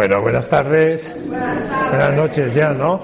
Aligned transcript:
Bueno, 0.00 0.22
buenas 0.22 0.48
tardes. 0.48 1.14
Buenas 1.28 2.16
noches 2.16 2.54
ya, 2.54 2.70
¿no? 2.70 3.02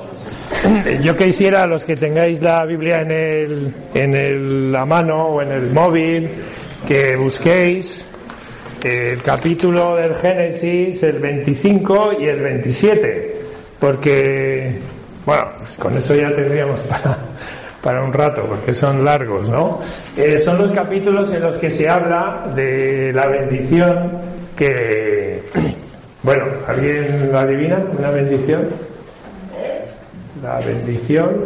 Yo 1.02 1.14
quisiera, 1.14 1.64
a 1.64 1.66
los 1.66 1.84
que 1.84 1.94
tengáis 1.94 2.40
la 2.40 2.64
Biblia 2.64 3.02
en, 3.02 3.10
el, 3.10 3.74
en 3.92 4.72
la 4.72 4.86
mano 4.86 5.26
o 5.26 5.42
en 5.42 5.52
el 5.52 5.72
móvil, 5.72 6.26
que 6.88 7.14
busquéis 7.16 8.02
el 8.82 9.22
capítulo 9.22 9.96
del 9.96 10.14
Génesis, 10.14 11.02
el 11.02 11.18
25 11.18 12.12
y 12.18 12.28
el 12.28 12.40
27, 12.40 13.40
porque, 13.78 14.78
bueno, 15.26 15.48
pues 15.58 15.76
con 15.76 15.98
eso 15.98 16.14
ya 16.14 16.34
tendríamos 16.34 16.80
para, 16.84 17.18
para 17.82 18.02
un 18.02 18.10
rato, 18.14 18.46
porque 18.48 18.72
son 18.72 19.04
largos, 19.04 19.50
¿no? 19.50 19.80
Eh, 20.16 20.38
son 20.38 20.56
los 20.56 20.72
capítulos 20.72 21.30
en 21.30 21.42
los 21.42 21.58
que 21.58 21.70
se 21.70 21.90
habla 21.90 22.50
de 22.56 23.12
la 23.12 23.26
bendición 23.26 24.12
que, 24.56 25.42
bueno, 26.26 26.44
¿alguien 26.66 27.30
lo 27.30 27.38
adivina? 27.38 27.84
¿Una 27.96 28.10
bendición? 28.10 28.68
La 30.42 30.58
bendición 30.58 31.44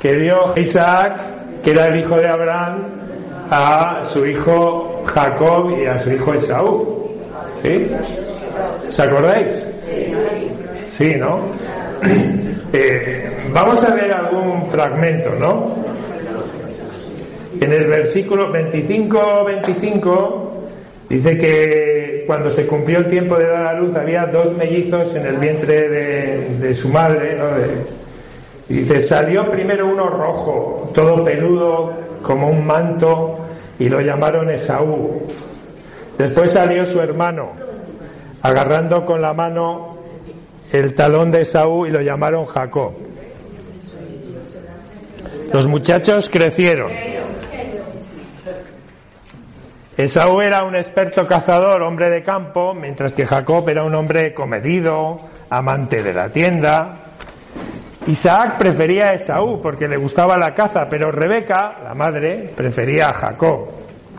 que 0.00 0.16
dio 0.16 0.56
Isaac, 0.56 1.20
que 1.62 1.72
era 1.72 1.88
el 1.88 2.00
hijo 2.00 2.16
de 2.16 2.28
Abraham, 2.28 2.86
a 3.50 4.00
su 4.04 4.24
hijo 4.26 5.04
Jacob 5.04 5.70
y 5.78 5.84
a 5.84 5.98
su 5.98 6.12
hijo 6.12 6.32
Esaú. 6.32 7.10
¿Sí? 7.60 7.90
¿Os 8.88 9.00
acordáis? 9.00 9.70
Sí, 10.88 11.14
¿no? 11.16 11.42
Eh, 12.70 13.48
vamos 13.50 13.82
a 13.82 13.94
ver 13.94 14.12
algún 14.12 14.66
fragmento, 14.70 15.30
¿no? 15.40 15.74
En 17.58 17.72
el 17.72 17.86
versículo 17.86 18.52
25-25 18.52 20.50
dice 21.08 21.38
que 21.38 22.07
cuando 22.28 22.50
se 22.50 22.66
cumplió 22.66 22.98
el 22.98 23.08
tiempo 23.08 23.38
de 23.38 23.46
dar 23.46 23.68
a 23.68 23.72
luz 23.72 23.96
había 23.96 24.26
dos 24.26 24.54
mellizos 24.54 25.16
en 25.16 25.26
el 25.28 25.38
vientre 25.38 25.88
de, 26.58 26.74
su 26.74 26.90
madre, 26.90 27.38
y 28.68 28.74
dice, 28.74 29.00
salió 29.00 29.48
primero 29.48 29.86
uno 29.86 30.10
rojo, 30.10 30.90
todo 30.94 31.24
peludo 31.24 31.90
como 32.20 32.50
un 32.50 32.66
manto, 32.66 33.38
y 33.78 33.88
lo 33.88 34.02
llamaron 34.02 34.50
Esaú. 34.50 35.22
Después 36.18 36.50
salió 36.50 36.84
su 36.84 37.00
hermano, 37.00 37.52
agarrando 38.42 39.06
con 39.06 39.22
la 39.22 39.32
mano 39.32 39.96
el 40.70 40.92
talón 40.92 41.30
de 41.30 41.40
Esaú 41.40 41.86
y 41.86 41.90
lo 41.90 42.02
llamaron 42.02 42.44
Jacob. 42.44 42.92
Los 45.50 45.66
muchachos 45.66 46.28
crecieron. 46.28 46.92
Esaú 49.98 50.40
era 50.40 50.62
un 50.62 50.76
experto 50.76 51.26
cazador, 51.26 51.82
hombre 51.82 52.08
de 52.08 52.22
campo, 52.22 52.72
mientras 52.72 53.12
que 53.12 53.26
Jacob 53.26 53.68
era 53.68 53.82
un 53.82 53.92
hombre 53.96 54.32
comedido, 54.32 55.18
amante 55.50 56.04
de 56.04 56.14
la 56.14 56.28
tienda. 56.28 56.98
Isaac 58.06 58.58
prefería 58.58 59.08
a 59.08 59.14
Esaú 59.14 59.60
porque 59.60 59.88
le 59.88 59.96
gustaba 59.96 60.38
la 60.38 60.54
caza, 60.54 60.86
pero 60.88 61.10
Rebeca, 61.10 61.80
la 61.82 61.94
madre, 61.94 62.52
prefería 62.54 63.08
a 63.08 63.12
Jacob. 63.12 63.70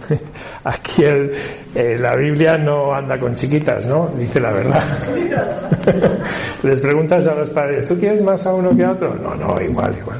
Aquí 0.66 1.05
el, 1.05 1.31
eh, 1.73 1.97
la 1.97 2.14
Biblia 2.17 2.58
no 2.58 2.93
anda 2.93 3.17
con 3.17 3.33
chiquitas, 3.33 3.86
¿no? 3.86 4.08
Dice 4.17 4.41
la 4.41 4.52
verdad. 4.52 4.83
Les 6.64 6.81
preguntas 6.81 7.25
a 7.25 7.36
los 7.36 7.52
padres, 7.52 7.88
¿tú 7.88 7.97
quieres 7.97 8.21
más 8.21 8.45
a 8.45 8.53
uno 8.53 8.75
que 8.75 8.83
a 8.83 8.91
otro? 8.91 9.16
No, 9.16 9.33
no, 9.33 9.61
igual, 9.61 9.95
igual. 9.97 10.19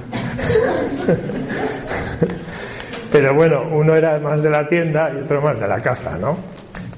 Pero 3.20 3.36
bueno, 3.36 3.68
uno 3.70 3.96
era 3.96 4.18
más 4.18 4.42
de 4.42 4.50
la 4.50 4.66
tienda 4.66 5.12
y 5.14 5.22
otro 5.22 5.42
más 5.42 5.60
de 5.60 5.68
la 5.68 5.82
caza, 5.82 6.18
¿no? 6.18 6.38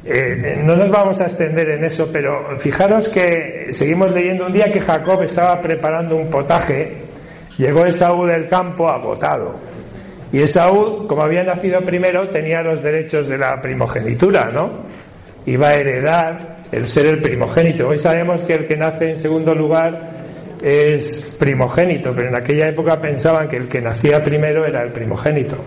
Eh, 0.06 0.62
no 0.64 0.76
nos 0.76 0.92
vamos 0.92 1.20
a 1.20 1.24
extender 1.24 1.68
en 1.72 1.84
eso, 1.84 2.10
pero 2.14 2.56
fijaros 2.60 3.10
que 3.10 3.70
seguimos 3.72 4.12
leyendo 4.12 4.46
un 4.46 4.54
día 4.54 4.72
que 4.72 4.80
Jacob 4.80 5.24
estaba 5.24 5.60
preparando 5.60 6.16
un 6.16 6.30
potaje, 6.30 6.98
llegó 7.58 7.88
Esaú 7.88 8.28
del 8.28 8.48
campo 8.48 8.88
agotado 8.88 9.56
y 10.32 10.44
Esaú, 10.44 11.08
como 11.08 11.24
había 11.24 11.44
nacido 11.44 11.84
primero, 11.84 12.30
tenía 12.30 12.62
los 12.62 12.84
derechos 12.84 13.28
de 13.28 13.40
la 13.40 13.60
primogenitura, 13.60 14.48
¿no? 14.52 14.84
Iba 15.48 15.70
a 15.70 15.74
heredar 15.74 16.58
el 16.72 16.86
ser 16.86 17.08
el 17.08 17.20
primogénito. 17.20 17.88
Hoy 17.88 17.98
sabemos 17.98 18.44
que 18.44 18.54
el 18.54 18.68
que 18.68 18.78
nace 18.78 19.10
en 19.10 19.16
segundo 19.16 19.56
lugar 19.56 20.12
es 20.62 21.36
primogénito, 21.40 22.14
pero 22.16 22.28
en 22.28 22.36
aquella 22.36 22.70
época 22.70 23.02
pensaban 23.02 23.50
que 23.50 23.58
el 23.58 23.68
que 23.68 23.81
nacía 23.81 24.22
primero 24.22 24.68
era 24.68 24.84
el 24.84 24.92
primogénito. 24.92 25.58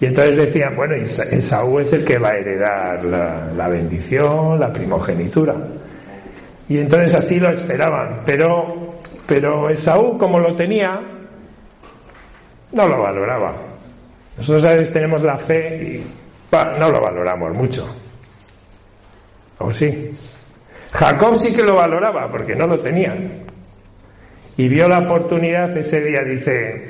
Y 0.00 0.06
entonces 0.06 0.36
decían, 0.36 0.76
bueno, 0.76 0.94
Esaú 0.94 1.78
es 1.78 1.92
el 1.92 2.04
que 2.04 2.18
va 2.18 2.30
a 2.30 2.36
heredar 2.36 3.02
la, 3.04 3.68
bendición, 3.68 4.60
la 4.60 4.72
primogenitura. 4.72 5.54
Y 6.68 6.78
entonces 6.78 7.14
así 7.14 7.40
lo 7.40 7.50
esperaban. 7.50 8.22
Pero, 8.26 8.96
pero 9.26 9.70
Esaú, 9.70 10.18
como 10.18 10.38
lo 10.38 10.54
tenía, 10.54 11.00
no 12.72 12.88
lo 12.88 13.02
valoraba. 13.02 13.54
Nosotros 14.36 14.64
a 14.66 14.72
veces 14.72 14.92
tenemos 14.92 15.22
la 15.22 15.38
fe 15.38 15.82
y 15.82 16.06
no 16.78 16.90
lo 16.90 17.00
valoramos 17.00 17.54
mucho. 17.54 17.88
¿O 19.58 19.72
sí? 19.72 20.14
Jacob 20.92 21.36
sí 21.36 21.54
que 21.54 21.62
lo 21.62 21.74
valoraba 21.74 22.30
porque 22.30 22.54
no 22.54 22.66
lo 22.66 22.78
tenía. 22.78 23.16
Y 24.58 24.68
vio 24.68 24.88
la 24.88 25.00
oportunidad 25.00 25.74
ese 25.76 26.02
día, 26.02 26.22
dice, 26.22 26.86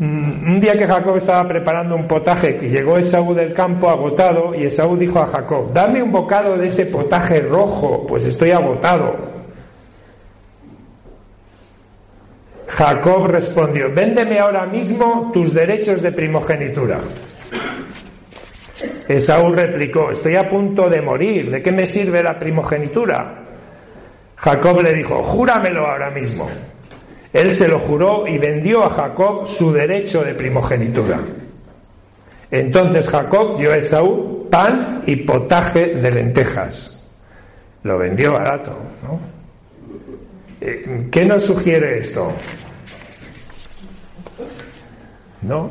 un 0.00 0.60
día 0.60 0.76
que 0.76 0.86
Jacob 0.86 1.16
estaba 1.16 1.46
preparando 1.46 1.94
un 1.94 2.08
potaje, 2.08 2.56
que 2.56 2.68
llegó 2.68 2.98
Esaú 2.98 3.32
del 3.32 3.52
campo 3.52 3.88
agotado, 3.88 4.54
y 4.54 4.64
Esaú 4.64 4.96
dijo 4.96 5.20
a 5.20 5.26
Jacob, 5.26 5.72
dame 5.72 6.02
un 6.02 6.10
bocado 6.10 6.56
de 6.56 6.66
ese 6.66 6.86
potaje 6.86 7.40
rojo, 7.40 8.04
pues 8.06 8.24
estoy 8.24 8.50
agotado. 8.50 9.34
Jacob 12.66 13.28
respondió, 13.28 13.92
véndeme 13.94 14.40
ahora 14.40 14.66
mismo 14.66 15.30
tus 15.32 15.54
derechos 15.54 16.02
de 16.02 16.10
primogenitura. 16.10 16.98
Esaú 19.06 19.52
replicó, 19.52 20.10
estoy 20.10 20.34
a 20.34 20.48
punto 20.48 20.88
de 20.88 21.00
morir, 21.00 21.52
¿de 21.52 21.62
qué 21.62 21.70
me 21.70 21.86
sirve 21.86 22.20
la 22.20 22.36
primogenitura? 22.36 23.42
Jacob 24.34 24.82
le 24.82 24.92
dijo, 24.92 25.22
júramelo 25.22 25.86
ahora 25.86 26.10
mismo. 26.10 26.50
Él 27.34 27.52
se 27.52 27.68
lo 27.68 27.78
juró 27.80 28.26
y 28.26 28.38
vendió 28.38 28.82
a 28.82 28.88
Jacob 28.88 29.46
su 29.46 29.72
derecho 29.72 30.24
de 30.24 30.34
primogenitura. 30.34 31.20
Entonces 32.50 33.10
Jacob 33.10 33.58
dio 33.58 33.72
a 33.72 33.76
Esaú 33.76 34.48
pan 34.48 35.02
y 35.06 35.16
potaje 35.16 35.96
de 35.96 36.10
lentejas. 36.10 37.12
Lo 37.82 37.98
vendió 37.98 38.32
barato, 38.32 38.78
¿no? 39.02 39.20
Eh, 40.62 41.08
¿Qué 41.10 41.26
nos 41.26 41.44
sugiere 41.44 41.98
esto? 41.98 42.32
¿no? 45.44 45.70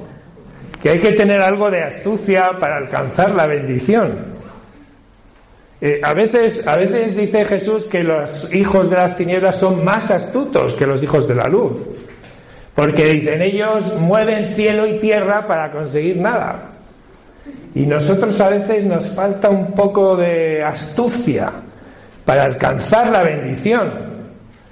Que 0.81 0.91
hay 0.91 1.00
que 1.00 1.13
tener 1.13 1.41
algo 1.41 1.69
de 1.72 1.84
astucia 1.84 2.51
para 2.59 2.78
alcanzar 2.78 3.31
la 3.31 3.47
bendición. 3.47 4.34
Eh, 5.85 5.99
a, 6.01 6.13
veces, 6.13 6.66
a 6.66 6.77
veces 6.77 7.17
dice 7.17 7.44
Jesús 7.44 7.88
que 7.88 8.05
los 8.05 8.55
hijos 8.55 8.89
de 8.89 8.95
las 8.95 9.17
tinieblas 9.17 9.57
son 9.57 9.83
más 9.83 10.11
astutos 10.11 10.75
que 10.75 10.85
los 10.85 11.03
hijos 11.03 11.27
de 11.27 11.35
la 11.35 11.49
luz. 11.49 11.77
Porque 12.73 13.07
dicen 13.07 13.41
ellos 13.41 13.99
mueven 13.99 14.47
cielo 14.55 14.88
y 14.88 14.99
tierra 14.99 15.45
para 15.45 15.73
conseguir 15.73 16.21
nada. 16.21 16.69
Y 17.75 17.81
nosotros 17.81 18.39
a 18.39 18.51
veces 18.51 18.85
nos 18.85 19.09
falta 19.09 19.49
un 19.49 19.73
poco 19.73 20.16
de 20.16 20.63
astucia 20.63 21.51
para 22.23 22.44
alcanzar 22.44 23.09
la 23.09 23.23
bendición, 23.23 23.91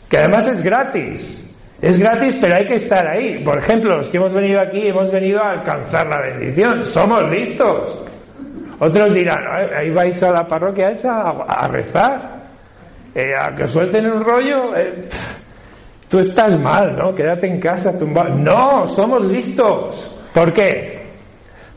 que 0.10 0.18
además 0.18 0.48
es 0.48 0.64
gratis. 0.64 1.60
Es 1.82 2.00
gratis, 2.00 2.38
pero 2.40 2.56
hay 2.56 2.68
que 2.68 2.76
estar 2.76 3.06
ahí. 3.06 3.44
Por 3.44 3.58
ejemplo, 3.58 3.98
los 3.98 4.08
que 4.08 4.16
hemos 4.16 4.34
venido 4.34 4.62
aquí 4.62 4.88
hemos 4.88 5.12
venido 5.12 5.44
a 5.44 5.52
alcanzar 5.52 6.08
la 6.08 6.22
bendición. 6.22 6.86
Somos 6.86 7.30
listos. 7.30 8.06
Otros 8.84 9.14
dirán, 9.14 9.46
ahí 9.78 9.92
vais 9.92 10.24
a 10.24 10.32
la 10.32 10.48
parroquia 10.48 10.90
esa 10.90 11.30
a, 11.30 11.68
rezar, 11.68 12.20
eh, 13.14 13.36
a 13.40 13.56
que 13.56 13.68
suelten 13.68 14.10
un 14.10 14.24
rollo. 14.24 14.76
Eh, 14.76 15.04
tú 16.10 16.18
estás 16.18 16.60
mal, 16.60 16.98
¿no? 16.98 17.14
Quédate 17.14 17.46
en 17.46 17.60
casa 17.60 18.00
tumbado. 18.00 18.34
No, 18.34 18.88
somos 18.88 19.24
listos. 19.26 20.26
¿Por 20.34 20.52
qué? 20.52 21.00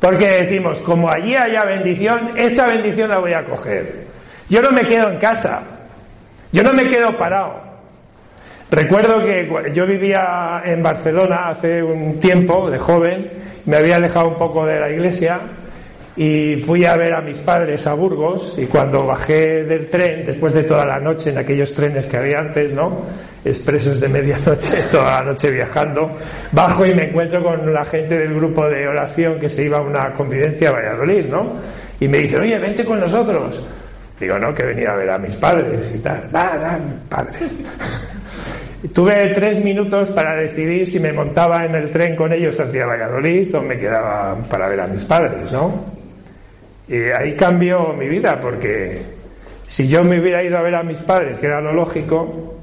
Porque 0.01 0.45
decimos, 0.45 0.81
como 0.81 1.11
allí 1.11 1.35
haya 1.35 1.63
bendición, 1.65 2.33
esa 2.37 2.69
bendición 2.69 3.11
la 3.11 3.19
voy 3.19 3.35
a 3.35 3.45
coger. 3.45 4.07
Yo 4.49 4.63
no 4.63 4.71
me 4.71 4.87
quedo 4.87 5.11
en 5.11 5.19
casa. 5.19 5.63
Yo 6.53 6.63
no 6.63 6.73
me 6.73 6.89
quedo 6.89 7.15
parado. 7.19 7.61
Recuerdo 8.71 9.23
que 9.23 9.47
yo 9.75 9.87
vivía 9.87 10.63
en 10.65 10.83
Barcelona 10.83 11.51
hace 11.51 11.83
un 11.83 12.19
tiempo, 12.19 12.71
de 12.71 12.79
joven, 12.79 13.31
me 13.67 13.77
había 13.77 13.97
alejado 13.97 14.29
un 14.29 14.39
poco 14.39 14.65
de 14.65 14.81
la 14.81 14.89
iglesia 14.89 15.43
y 16.17 16.57
fui 16.57 16.85
a 16.85 16.97
ver 16.97 17.13
a 17.13 17.21
mis 17.21 17.39
padres 17.39 17.87
a 17.87 17.95
Burgos 17.95 18.57
y 18.59 18.67
cuando 18.67 19.05
bajé 19.05 19.65
del 19.65 19.89
tren, 19.89 20.25
después 20.27 20.55
de 20.55 20.63
toda 20.63 20.87
la 20.87 21.01
noche 21.01 21.31
en 21.31 21.39
aquellos 21.39 21.75
trenes 21.75 22.07
que 22.07 22.17
había 22.17 22.39
antes, 22.39 22.73
¿no? 22.73 23.03
Expresos 23.45 24.01
de 24.01 24.09
medianoche, 24.09 24.83
toda 24.93 25.21
la 25.21 25.33
noche 25.33 25.51
viajando, 25.51 26.17
bajo 26.53 26.87
y 26.87 26.95
me 26.95 27.09
encuentro 27.09 27.43
con 27.43 27.73
la 27.73 27.85
gente 27.85 28.17
del 28.17 28.33
grupo 28.35 28.65
de 28.67 28.87
oración 28.87 29.39
que 29.41 29.49
se 29.49 29.65
iba 29.65 29.79
a 29.79 29.83
una 29.83 30.15
convivencia 30.15 30.69
a 30.69 30.73
Valladolid, 30.73 31.27
¿no? 31.27 31.55
Y 31.99 32.07
me 32.07 32.19
dicen, 32.19 32.41
oye, 32.41 32.59
vente 32.59 32.85
con 32.85 33.01
nosotros. 33.01 33.67
Digo, 34.19 34.39
no, 34.39 34.55
que 34.55 34.63
venido 34.63 34.93
a 34.93 34.97
ver 34.97 35.11
a 35.11 35.19
mis 35.19 35.35
padres 35.35 35.93
y 35.93 35.99
tal. 35.99 36.31
Va, 36.35 36.57
va, 36.57 36.79
padres. 37.09 37.61
Tuve 38.95 39.31
tres 39.31 39.65
minutos 39.65 40.11
para 40.11 40.37
decidir 40.37 40.87
si 40.87 41.01
me 41.01 41.13
montaba 41.13 41.65
en 41.65 41.75
el 41.75 41.91
tren 41.91 42.15
con 42.15 42.33
ellos 42.33 42.61
hacia 42.61 42.87
Valladolid 42.87 43.55
o 43.57 43.63
me 43.63 43.79
quedaba 43.79 44.37
para 44.49 44.69
ver 44.69 44.81
a 44.81 44.87
mis 44.87 45.03
padres, 45.05 45.51
¿no? 45.53 45.94
Y 46.89 46.97
ahí 47.17 47.35
cambió 47.35 47.93
mi 47.95 48.09
vida 48.09 48.39
porque 48.41 49.01
si 49.69 49.89
yo 49.89 50.05
me 50.05 50.21
hubiera 50.21 50.43
ido 50.43 50.59
a 50.59 50.63
ver 50.63 50.75
a 50.75 50.83
mis 50.83 50.99
padres, 50.99 51.39
que 51.39 51.47
era 51.47 51.61
lo 51.61 51.73
lógico, 51.73 52.55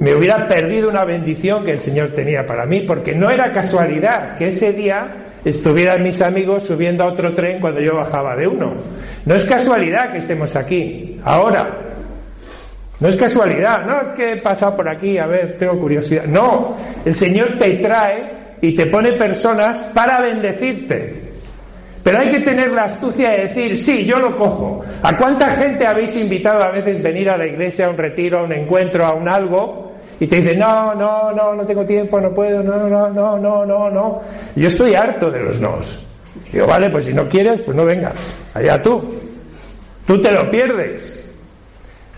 me 0.00 0.14
hubiera 0.14 0.46
perdido 0.46 0.88
una 0.88 1.04
bendición 1.04 1.64
que 1.64 1.72
el 1.72 1.80
Señor 1.80 2.10
tenía 2.10 2.46
para 2.46 2.66
mí, 2.66 2.80
porque 2.80 3.14
no 3.14 3.30
era 3.30 3.52
casualidad 3.52 4.36
que 4.36 4.48
ese 4.48 4.72
día 4.72 5.26
estuvieran 5.44 6.02
mis 6.02 6.20
amigos 6.22 6.64
subiendo 6.64 7.04
a 7.04 7.08
otro 7.08 7.34
tren 7.34 7.60
cuando 7.60 7.80
yo 7.80 7.96
bajaba 7.96 8.36
de 8.36 8.46
uno. 8.46 8.74
No 9.24 9.34
es 9.34 9.44
casualidad 9.46 10.12
que 10.12 10.18
estemos 10.18 10.54
aquí, 10.54 11.20
ahora. 11.24 11.80
No 13.00 13.08
es 13.08 13.16
casualidad, 13.16 13.84
no 13.86 14.02
es 14.02 14.08
que 14.10 14.32
he 14.32 14.36
pasado 14.38 14.76
por 14.76 14.88
aquí, 14.88 15.18
a 15.18 15.26
ver, 15.26 15.56
tengo 15.58 15.78
curiosidad. 15.80 16.24
No, 16.24 16.76
el 17.04 17.14
Señor 17.14 17.56
te 17.58 17.76
trae 17.76 18.38
y 18.60 18.74
te 18.74 18.86
pone 18.86 19.12
personas 19.12 19.90
para 19.94 20.20
bendecirte. 20.20 21.27
Pero 22.02 22.18
hay 22.18 22.30
que 22.30 22.40
tener 22.40 22.70
la 22.70 22.84
astucia 22.84 23.30
de 23.30 23.38
decir, 23.48 23.76
sí, 23.76 24.04
yo 24.04 24.18
lo 24.18 24.36
cojo. 24.36 24.82
¿A 25.02 25.16
cuánta 25.16 25.54
gente 25.54 25.86
habéis 25.86 26.16
invitado 26.16 26.62
a 26.62 26.70
veces 26.70 27.02
venir 27.02 27.28
a 27.28 27.36
la 27.36 27.46
iglesia, 27.46 27.86
a 27.86 27.90
un 27.90 27.98
retiro, 27.98 28.40
a 28.40 28.44
un 28.44 28.52
encuentro, 28.52 29.04
a 29.04 29.12
un 29.12 29.28
algo? 29.28 29.92
Y 30.20 30.26
te 30.26 30.40
dicen, 30.40 30.58
no, 30.58 30.94
no, 30.94 31.32
no, 31.32 31.54
no 31.54 31.66
tengo 31.66 31.84
tiempo, 31.84 32.20
no 32.20 32.32
puedo, 32.34 32.62
no, 32.62 32.88
no, 32.88 33.08
no, 33.10 33.38
no, 33.38 33.66
no, 33.66 33.90
no. 33.90 34.20
Yo 34.56 34.68
estoy 34.68 34.94
harto 34.94 35.30
de 35.30 35.40
los 35.40 35.60
nos. 35.60 36.06
Digo, 36.52 36.66
vale, 36.66 36.90
pues 36.90 37.04
si 37.04 37.12
no 37.12 37.28
quieres, 37.28 37.60
pues 37.62 37.76
no 37.76 37.84
vengas. 37.84 38.14
Allá 38.54 38.82
tú. 38.82 39.02
Tú 40.06 40.20
te 40.20 40.32
lo 40.32 40.50
pierdes. 40.50 41.28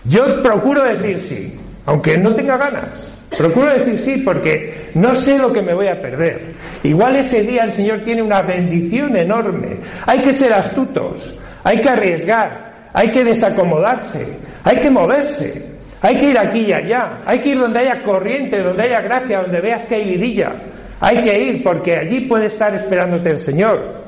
Yo 0.05 0.41
procuro 0.41 0.83
decir 0.83 1.19
sí, 1.19 1.59
aunque 1.85 2.17
no 2.17 2.33
tenga 2.33 2.57
ganas. 2.57 3.20
Procuro 3.37 3.67
decir 3.67 3.97
sí 3.97 4.21
porque 4.25 4.89
no 4.95 5.15
sé 5.15 5.37
lo 5.37 5.53
que 5.53 5.61
me 5.61 5.73
voy 5.73 5.87
a 5.87 6.01
perder. 6.01 6.53
Igual 6.83 7.15
ese 7.15 7.41
día 7.43 7.63
el 7.63 7.71
Señor 7.71 7.99
tiene 7.99 8.21
una 8.21 8.41
bendición 8.41 9.15
enorme. 9.15 9.77
Hay 10.05 10.19
que 10.19 10.33
ser 10.33 10.51
astutos, 10.53 11.39
hay 11.63 11.79
que 11.79 11.89
arriesgar, 11.89 12.89
hay 12.93 13.09
que 13.09 13.23
desacomodarse, 13.23 14.37
hay 14.63 14.77
que 14.77 14.89
moverse, 14.89 15.65
hay 16.01 16.17
que 16.17 16.29
ir 16.29 16.37
aquí 16.37 16.59
y 16.59 16.73
allá, 16.73 17.21
hay 17.25 17.39
que 17.39 17.49
ir 17.49 17.59
donde 17.59 17.79
haya 17.79 18.03
corriente, 18.03 18.61
donde 18.61 18.83
haya 18.83 19.01
gracia, 19.01 19.41
donde 19.41 19.61
veas 19.61 19.85
que 19.85 19.95
hay 19.95 20.11
vidilla. 20.11 20.53
Hay 20.99 21.23
que 21.23 21.41
ir 21.41 21.63
porque 21.63 21.97
allí 21.97 22.21
puede 22.21 22.47
estar 22.47 22.75
esperándote 22.75 23.31
el 23.31 23.37
Señor. 23.37 24.01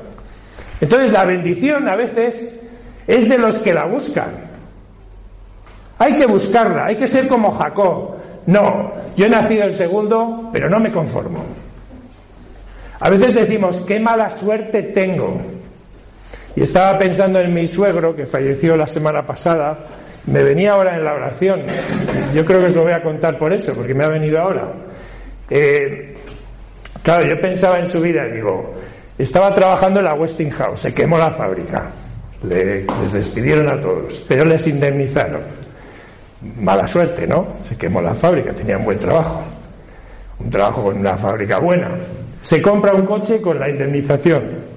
Entonces 0.80 1.12
la 1.12 1.24
bendición 1.24 1.88
a 1.88 1.96
veces 1.96 2.60
es 3.06 3.28
de 3.28 3.38
los 3.38 3.58
que 3.58 3.72
la 3.72 3.86
buscan. 3.86 4.30
Hay 5.98 6.18
que 6.18 6.26
buscarla, 6.26 6.86
hay 6.86 6.96
que 6.96 7.06
ser 7.06 7.26
como 7.26 7.50
Jacob. 7.52 8.16
No, 8.46 8.92
yo 9.16 9.26
he 9.26 9.28
nacido 9.28 9.64
el 9.64 9.74
segundo, 9.74 10.50
pero 10.52 10.68
no 10.68 10.78
me 10.78 10.92
conformo. 10.92 11.44
A 13.00 13.10
veces 13.10 13.34
decimos, 13.34 13.82
qué 13.86 13.98
mala 13.98 14.30
suerte 14.30 14.82
tengo. 14.82 15.40
Y 16.56 16.62
estaba 16.62 16.98
pensando 16.98 17.40
en 17.40 17.52
mi 17.52 17.66
suegro, 17.66 18.14
que 18.14 18.26
falleció 18.26 18.76
la 18.76 18.86
semana 18.86 19.26
pasada, 19.26 19.78
me 20.26 20.42
venía 20.42 20.72
ahora 20.72 20.96
en 20.96 21.04
la 21.04 21.14
oración. 21.14 21.62
Yo 22.34 22.44
creo 22.44 22.60
que 22.60 22.66
os 22.66 22.74
lo 22.74 22.82
voy 22.82 22.92
a 22.92 23.02
contar 23.02 23.38
por 23.38 23.52
eso, 23.52 23.74
porque 23.74 23.94
me 23.94 24.04
ha 24.04 24.08
venido 24.08 24.38
ahora. 24.38 24.72
Eh, 25.50 26.16
claro, 27.02 27.26
yo 27.26 27.40
pensaba 27.40 27.78
en 27.78 27.86
su 27.86 28.00
vida, 28.00 28.26
digo, 28.26 28.74
estaba 29.18 29.54
trabajando 29.54 30.00
en 30.00 30.06
la 30.06 30.14
Westinghouse, 30.14 30.80
se 30.80 30.94
quemó 30.94 31.18
la 31.18 31.30
fábrica, 31.30 31.90
les 32.48 33.12
despidieron 33.12 33.68
a 33.68 33.80
todos, 33.80 34.24
pero 34.28 34.44
les 34.44 34.66
indemnizaron 34.66 35.63
mala 36.60 36.86
suerte, 36.86 37.26
¿no? 37.26 37.58
Se 37.62 37.76
quemó 37.76 38.00
la 38.00 38.14
fábrica, 38.14 38.54
tenía 38.54 38.78
un 38.78 38.84
buen 38.84 38.98
trabajo, 38.98 39.42
un 40.38 40.50
trabajo 40.50 40.84
con 40.84 40.98
una 40.98 41.16
fábrica 41.16 41.58
buena. 41.58 41.90
Se 42.42 42.60
compra 42.60 42.92
un 42.94 43.06
coche 43.06 43.40
con 43.40 43.58
la 43.58 43.68
indemnización. 43.68 44.74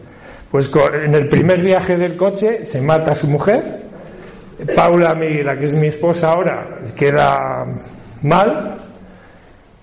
Pues 0.50 0.72
en 0.94 1.14
el 1.14 1.28
primer 1.28 1.62
viaje 1.62 1.98
del 1.98 2.16
coche 2.16 2.64
se 2.64 2.82
mata 2.82 3.12
a 3.12 3.16
su 3.16 3.28
mujer. 3.28 3.86
Paula, 4.76 5.14
la 5.14 5.60
que 5.60 5.66
es 5.66 5.76
mi 5.76 5.88
esposa 5.88 6.32
ahora, 6.32 6.80
queda 6.96 7.64
mal, 8.24 8.78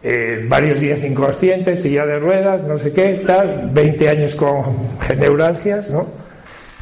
eh, 0.03 0.45
varios 0.49 0.81
días 0.81 1.05
inconsciente, 1.05 1.77
silla 1.77 2.05
de 2.05 2.19
ruedas, 2.19 2.63
no 2.65 2.77
sé 2.77 2.93
qué, 2.93 3.23
tal, 3.27 3.71
20 3.73 4.09
años 4.09 4.35
con 4.35 4.65
neuralgias, 5.19 5.91
¿no? 5.91 6.07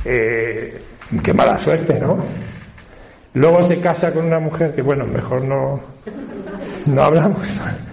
Eh, 0.05 0.81
qué 1.22 1.34
mala 1.34 1.58
suerte, 1.58 2.00
¿no? 2.00 2.25
Luego 3.34 3.62
se 3.62 3.81
casa 3.81 4.12
con 4.12 4.26
una 4.26 4.38
mujer 4.38 4.75
que, 4.75 4.82
bueno, 4.82 5.06
mejor 5.06 5.44
no, 5.44 5.81
no 6.87 7.02
hablamos. 7.02 7.40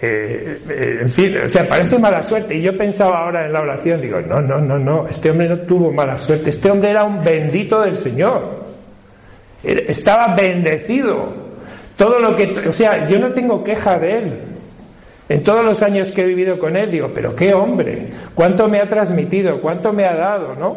Eh, 0.00 0.60
eh, 0.68 0.98
en 1.02 1.08
fin, 1.08 1.36
o 1.44 1.48
sea, 1.48 1.66
parece 1.66 1.98
mala 1.98 2.22
suerte. 2.22 2.54
Y 2.54 2.62
yo 2.62 2.78
pensaba 2.78 3.24
ahora 3.24 3.46
en 3.46 3.52
la 3.52 3.62
oración, 3.62 4.00
digo, 4.00 4.20
no, 4.20 4.40
no, 4.40 4.60
no, 4.60 4.78
no, 4.78 5.08
este 5.08 5.32
hombre 5.32 5.48
no 5.48 5.58
tuvo 5.62 5.90
mala 5.90 6.16
suerte, 6.16 6.50
este 6.50 6.70
hombre 6.70 6.90
era 6.90 7.02
un 7.02 7.24
bendito 7.24 7.80
del 7.80 7.96
Señor. 7.96 8.64
Estaba 9.64 10.36
bendecido. 10.36 11.34
Todo 11.96 12.20
lo 12.20 12.36
que, 12.36 12.68
o 12.68 12.72
sea, 12.72 13.08
yo 13.08 13.18
no 13.18 13.32
tengo 13.32 13.64
queja 13.64 13.98
de 13.98 14.18
él. 14.18 14.42
En 15.28 15.42
todos 15.42 15.64
los 15.64 15.82
años 15.82 16.12
que 16.12 16.22
he 16.22 16.26
vivido 16.26 16.60
con 16.60 16.76
él, 16.76 16.92
digo, 16.92 17.10
pero 17.12 17.34
qué 17.34 17.52
hombre, 17.52 18.08
cuánto 18.36 18.68
me 18.68 18.78
ha 18.78 18.88
transmitido, 18.88 19.60
cuánto 19.60 19.92
me 19.92 20.04
ha 20.04 20.14
dado, 20.14 20.54
¿no? 20.54 20.76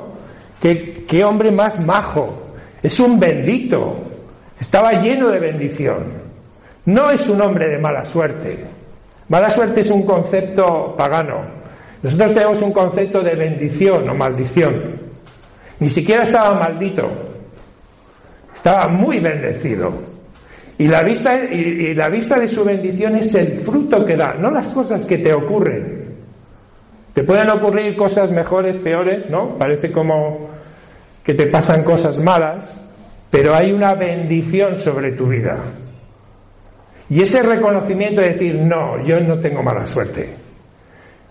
Qué, 0.60 1.06
qué 1.08 1.24
hombre 1.24 1.52
más 1.52 1.80
majo. 1.86 2.41
Es 2.82 3.00
un 3.00 3.20
bendito. 3.20 3.96
Estaba 4.60 4.94
lleno 4.94 5.30
de 5.30 5.40
bendición. 5.40 6.04
No 6.86 7.12
es 7.12 7.28
un 7.30 7.42
hombre 7.42 7.68
de 7.68 7.78
mala 7.78 8.06
suerte. 8.06 8.58
Mala 9.30 9.50
suerte 9.50 9.82
es 9.82 9.90
un 9.92 10.06
concepto 10.06 10.96
pagano. 10.98 11.42
Nosotros 12.02 12.34
tenemos 12.34 12.62
un 12.62 12.74
concepto 12.74 13.22
de 13.22 13.36
bendición 13.36 14.10
o 14.10 14.16
maldición. 14.16 15.00
Ni 15.80 15.90
siquiera 15.90 16.24
estaba 16.24 16.60
maldito. 16.60 17.08
Estaba 18.56 18.88
muy 18.88 19.20
bendecido. 19.20 19.94
Y 20.78 20.88
la, 20.88 21.04
vista, 21.04 21.36
y 21.44 21.94
la 21.94 22.10
vista 22.10 22.40
de 22.40 22.48
su 22.48 22.64
bendición 22.64 23.16
es 23.16 23.36
el 23.36 23.60
fruto 23.60 24.04
que 24.04 24.16
da, 24.16 24.34
no 24.40 24.50
las 24.50 24.68
cosas 24.70 25.06
que 25.06 25.20
te 25.20 25.32
ocurren. 25.32 26.02
Te 27.14 27.24
pueden 27.24 27.50
ocurrir 27.50 27.96
cosas 27.96 28.32
mejores, 28.32 28.78
peores, 28.78 29.30
¿no? 29.30 29.58
Parece 29.58 29.92
como 29.92 30.50
que 31.32 31.46
te 31.46 31.48
pasan 31.48 31.86
cosas 31.86 32.20
malas, 32.20 32.92
pero 33.30 33.56
hay 33.56 33.72
una 33.72 33.94
bendición 33.94 34.76
sobre 34.76 35.14
tu 35.14 35.28
vida. 35.28 35.60
Y 37.10 37.22
ese 37.22 37.42
reconocimiento 37.42 38.20
de 38.20 38.32
decir, 38.32 38.56
no, 38.56 39.02
yo 39.06 39.18
no 39.22 39.40
tengo 39.40 39.64
mala 39.64 39.86
suerte, 39.86 40.30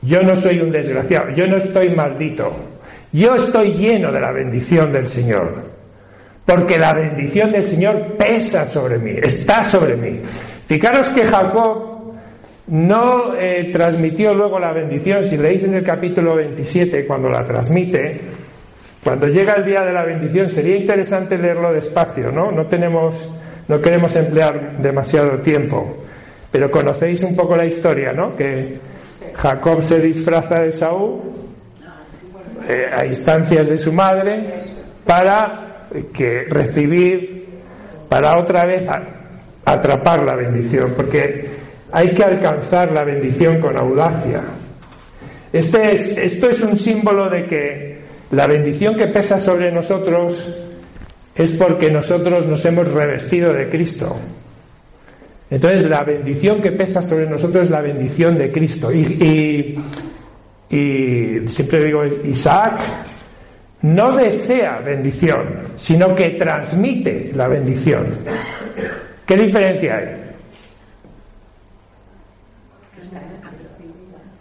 yo 0.00 0.22
no 0.22 0.34
soy 0.36 0.58
un 0.60 0.70
desgraciado, 0.70 1.34
yo 1.34 1.46
no 1.46 1.58
estoy 1.58 1.90
maldito, 1.90 2.50
yo 3.12 3.34
estoy 3.34 3.74
lleno 3.74 4.10
de 4.10 4.20
la 4.20 4.32
bendición 4.32 4.90
del 4.90 5.06
Señor, 5.06 5.64
porque 6.46 6.78
la 6.78 6.94
bendición 6.94 7.52
del 7.52 7.66
Señor 7.66 8.16
pesa 8.16 8.64
sobre 8.64 8.96
mí, 8.96 9.12
está 9.22 9.64
sobre 9.64 9.96
mí. 9.96 10.18
Fijaros 10.66 11.08
que 11.08 11.26
Jacob 11.26 12.14
no 12.68 13.34
eh, 13.34 13.68
transmitió 13.70 14.32
luego 14.32 14.58
la 14.58 14.72
bendición, 14.72 15.22
si 15.24 15.36
leéis 15.36 15.64
en 15.64 15.74
el 15.74 15.84
capítulo 15.84 16.36
27, 16.36 17.06
cuando 17.06 17.28
la 17.28 17.44
transmite, 17.44 18.39
cuando 19.02 19.26
llega 19.26 19.54
el 19.54 19.64
día 19.64 19.80
de 19.80 19.92
la 19.92 20.04
bendición 20.04 20.48
sería 20.48 20.76
interesante 20.76 21.38
leerlo 21.38 21.72
despacio, 21.72 22.30
¿no? 22.30 22.52
No 22.52 22.66
tenemos, 22.66 23.16
no 23.66 23.80
queremos 23.80 24.14
emplear 24.14 24.76
demasiado 24.76 25.38
tiempo, 25.38 26.04
pero 26.50 26.70
conocéis 26.70 27.22
un 27.22 27.34
poco 27.34 27.56
la 27.56 27.64
historia, 27.64 28.12
¿no? 28.12 28.36
Que 28.36 28.78
Jacob 29.34 29.82
se 29.82 30.00
disfraza 30.00 30.60
de 30.60 30.72
Saúl 30.72 31.20
eh, 32.68 32.90
a 32.92 33.06
instancias 33.06 33.70
de 33.70 33.78
su 33.78 33.90
madre 33.92 34.64
para 35.06 35.86
que 36.12 36.44
recibir, 36.48 37.48
para 38.08 38.38
otra 38.38 38.66
vez 38.66 38.86
atrapar 39.64 40.24
la 40.24 40.36
bendición, 40.36 40.92
porque 40.94 41.48
hay 41.90 42.12
que 42.12 42.22
alcanzar 42.22 42.92
la 42.92 43.02
bendición 43.02 43.60
con 43.60 43.78
audacia. 43.78 44.42
Este 45.52 45.94
es, 45.94 46.18
esto 46.18 46.50
es 46.50 46.62
un 46.62 46.78
símbolo 46.78 47.30
de 47.30 47.46
que 47.46 47.89
la 48.30 48.46
bendición 48.46 48.96
que 48.96 49.08
pesa 49.08 49.40
sobre 49.40 49.72
nosotros 49.72 50.56
es 51.34 51.56
porque 51.56 51.90
nosotros 51.90 52.46
nos 52.46 52.64
hemos 52.64 52.92
revestido 52.92 53.52
de 53.52 53.68
Cristo. 53.68 54.16
Entonces 55.50 55.88
la 55.90 56.04
bendición 56.04 56.62
que 56.62 56.70
pesa 56.72 57.02
sobre 57.02 57.28
nosotros 57.28 57.64
es 57.64 57.70
la 57.70 57.80
bendición 57.80 58.38
de 58.38 58.52
Cristo. 58.52 58.92
Y, 58.92 59.76
siempre 61.48 61.84
digo, 61.84 62.04
Isaac 62.24 62.78
no 63.82 64.12
desea 64.12 64.78
bendición, 64.78 65.62
sino 65.76 66.14
que 66.14 66.30
transmite 66.30 67.32
la 67.34 67.48
bendición. 67.48 68.06
¿Qué 69.26 69.36
diferencia 69.36 69.96
hay? 69.96 70.29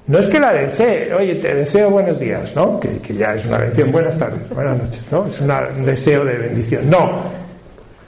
No 0.09 0.17
es 0.17 0.27
que 0.27 0.39
la 0.39 0.51
desee, 0.51 1.13
oye, 1.13 1.35
te 1.35 1.53
deseo 1.53 1.91
buenos 1.91 2.19
días, 2.19 2.55
¿no? 2.55 2.79
Que, 2.79 2.99
ya 3.15 3.35
es 3.35 3.45
una 3.45 3.59
bendición, 3.59 3.91
buenas 3.91 4.17
tardes, 4.17 4.49
buenas 4.49 4.81
noches, 4.81 5.03
¿no? 5.11 5.27
Es 5.27 5.39
un 5.39 5.85
deseo 5.85 6.25
de 6.25 6.35
bendición. 6.35 6.89
No, 6.89 7.21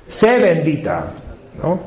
sé 0.08 0.40
bendita, 0.40 1.12
¿no? 1.62 1.80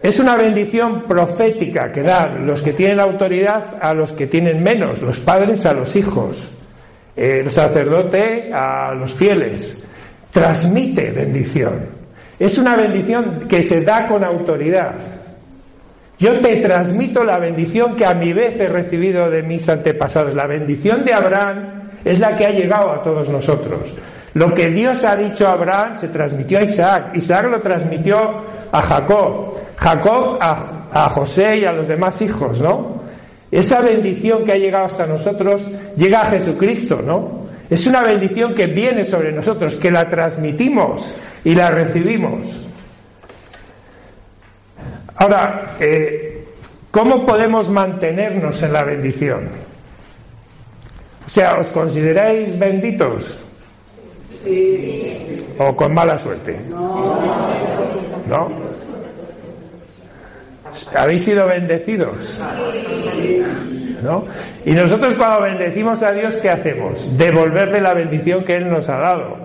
Es 0.00 0.20
una 0.20 0.36
bendición 0.36 1.02
profética 1.08 1.90
que 1.90 2.02
dan 2.02 2.46
los 2.46 2.62
que 2.62 2.72
tienen 2.72 3.00
autoridad 3.00 3.78
a 3.80 3.92
los 3.94 4.12
que 4.12 4.28
tienen 4.28 4.62
menos, 4.62 5.02
los 5.02 5.18
padres 5.18 5.66
a 5.66 5.72
los 5.72 5.96
hijos, 5.96 6.54
el 7.16 7.50
sacerdote 7.50 8.52
a 8.54 8.94
los 8.94 9.12
fieles. 9.12 9.82
Transmite 10.30 11.10
bendición. 11.10 11.84
Es 12.38 12.58
una 12.58 12.76
bendición 12.76 13.48
que 13.48 13.64
se 13.64 13.82
da 13.82 14.06
con 14.06 14.24
autoridad. 14.24 14.94
Yo 16.24 16.40
te 16.40 16.56
transmito 16.56 17.22
la 17.22 17.38
bendición 17.38 17.94
que 17.96 18.06
a 18.06 18.14
mi 18.14 18.32
vez 18.32 18.58
he 18.58 18.66
recibido 18.66 19.28
de 19.28 19.42
mis 19.42 19.68
antepasados. 19.68 20.34
La 20.34 20.46
bendición 20.46 21.04
de 21.04 21.12
Abraham 21.12 21.90
es 22.02 22.18
la 22.18 22.34
que 22.34 22.46
ha 22.46 22.50
llegado 22.50 22.92
a 22.92 23.02
todos 23.02 23.28
nosotros. 23.28 23.94
Lo 24.32 24.54
que 24.54 24.68
Dios 24.68 25.04
ha 25.04 25.16
dicho 25.16 25.46
a 25.46 25.52
Abraham 25.52 25.98
se 25.98 26.08
transmitió 26.08 26.60
a 26.60 26.62
Isaac. 26.62 27.10
Isaac 27.14 27.50
lo 27.50 27.60
transmitió 27.60 28.16
a 28.72 28.80
Jacob. 28.80 29.52
Jacob 29.76 30.38
a, 30.40 31.10
José 31.10 31.58
y 31.58 31.66
a 31.66 31.72
los 31.72 31.88
demás 31.88 32.22
hijos, 32.22 32.58
¿no? 32.58 33.02
Esa 33.50 33.82
bendición 33.82 34.46
que 34.46 34.52
ha 34.52 34.56
llegado 34.56 34.86
hasta 34.86 35.04
nosotros 35.04 35.62
llega 35.94 36.22
a 36.22 36.26
Jesucristo, 36.26 37.02
¿no? 37.04 37.44
Es 37.68 37.86
una 37.86 38.00
bendición 38.00 38.54
que 38.54 38.64
viene 38.64 39.04
sobre 39.04 39.30
nosotros, 39.30 39.76
que 39.76 39.90
la 39.90 40.08
transmitimos 40.08 41.16
y 41.44 41.54
la 41.54 41.70
recibimos. 41.70 42.70
Ahora, 45.16 45.76
eh, 45.80 46.44
¿cómo 46.90 47.24
podemos 47.24 47.68
mantenernos 47.68 48.62
en 48.62 48.72
la 48.72 48.84
bendición? 48.84 49.48
O 51.26 51.30
sea, 51.30 51.58
¿os 51.58 51.68
consideráis 51.68 52.58
benditos? 52.58 53.38
Sí. 54.44 55.46
¿O 55.58 55.74
con 55.74 55.94
mala 55.94 56.18
suerte? 56.18 56.58
No. 56.68 57.18
¿No? 58.28 58.50
¿Habéis 60.96 61.24
sido 61.24 61.46
bendecidos? 61.46 62.40
¿No? 64.02 64.24
Y 64.66 64.72
nosotros 64.72 65.14
cuando 65.14 65.42
bendecimos 65.42 66.02
a 66.02 66.12
Dios, 66.12 66.36
¿qué 66.38 66.50
hacemos? 66.50 67.16
Devolverle 67.16 67.80
la 67.80 67.94
bendición 67.94 68.44
que 68.44 68.54
Él 68.54 68.68
nos 68.68 68.88
ha 68.88 68.98
dado. 68.98 69.43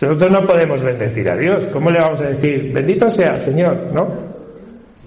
Nosotros 0.00 0.30
no 0.30 0.46
podemos 0.46 0.82
bendecir 0.82 1.28
a 1.28 1.36
Dios. 1.36 1.64
¿Cómo 1.72 1.90
le 1.90 2.00
vamos 2.00 2.20
a 2.20 2.28
decir, 2.28 2.72
bendito 2.72 3.10
sea, 3.10 3.40
Señor? 3.40 3.88
¿No? 3.92 4.08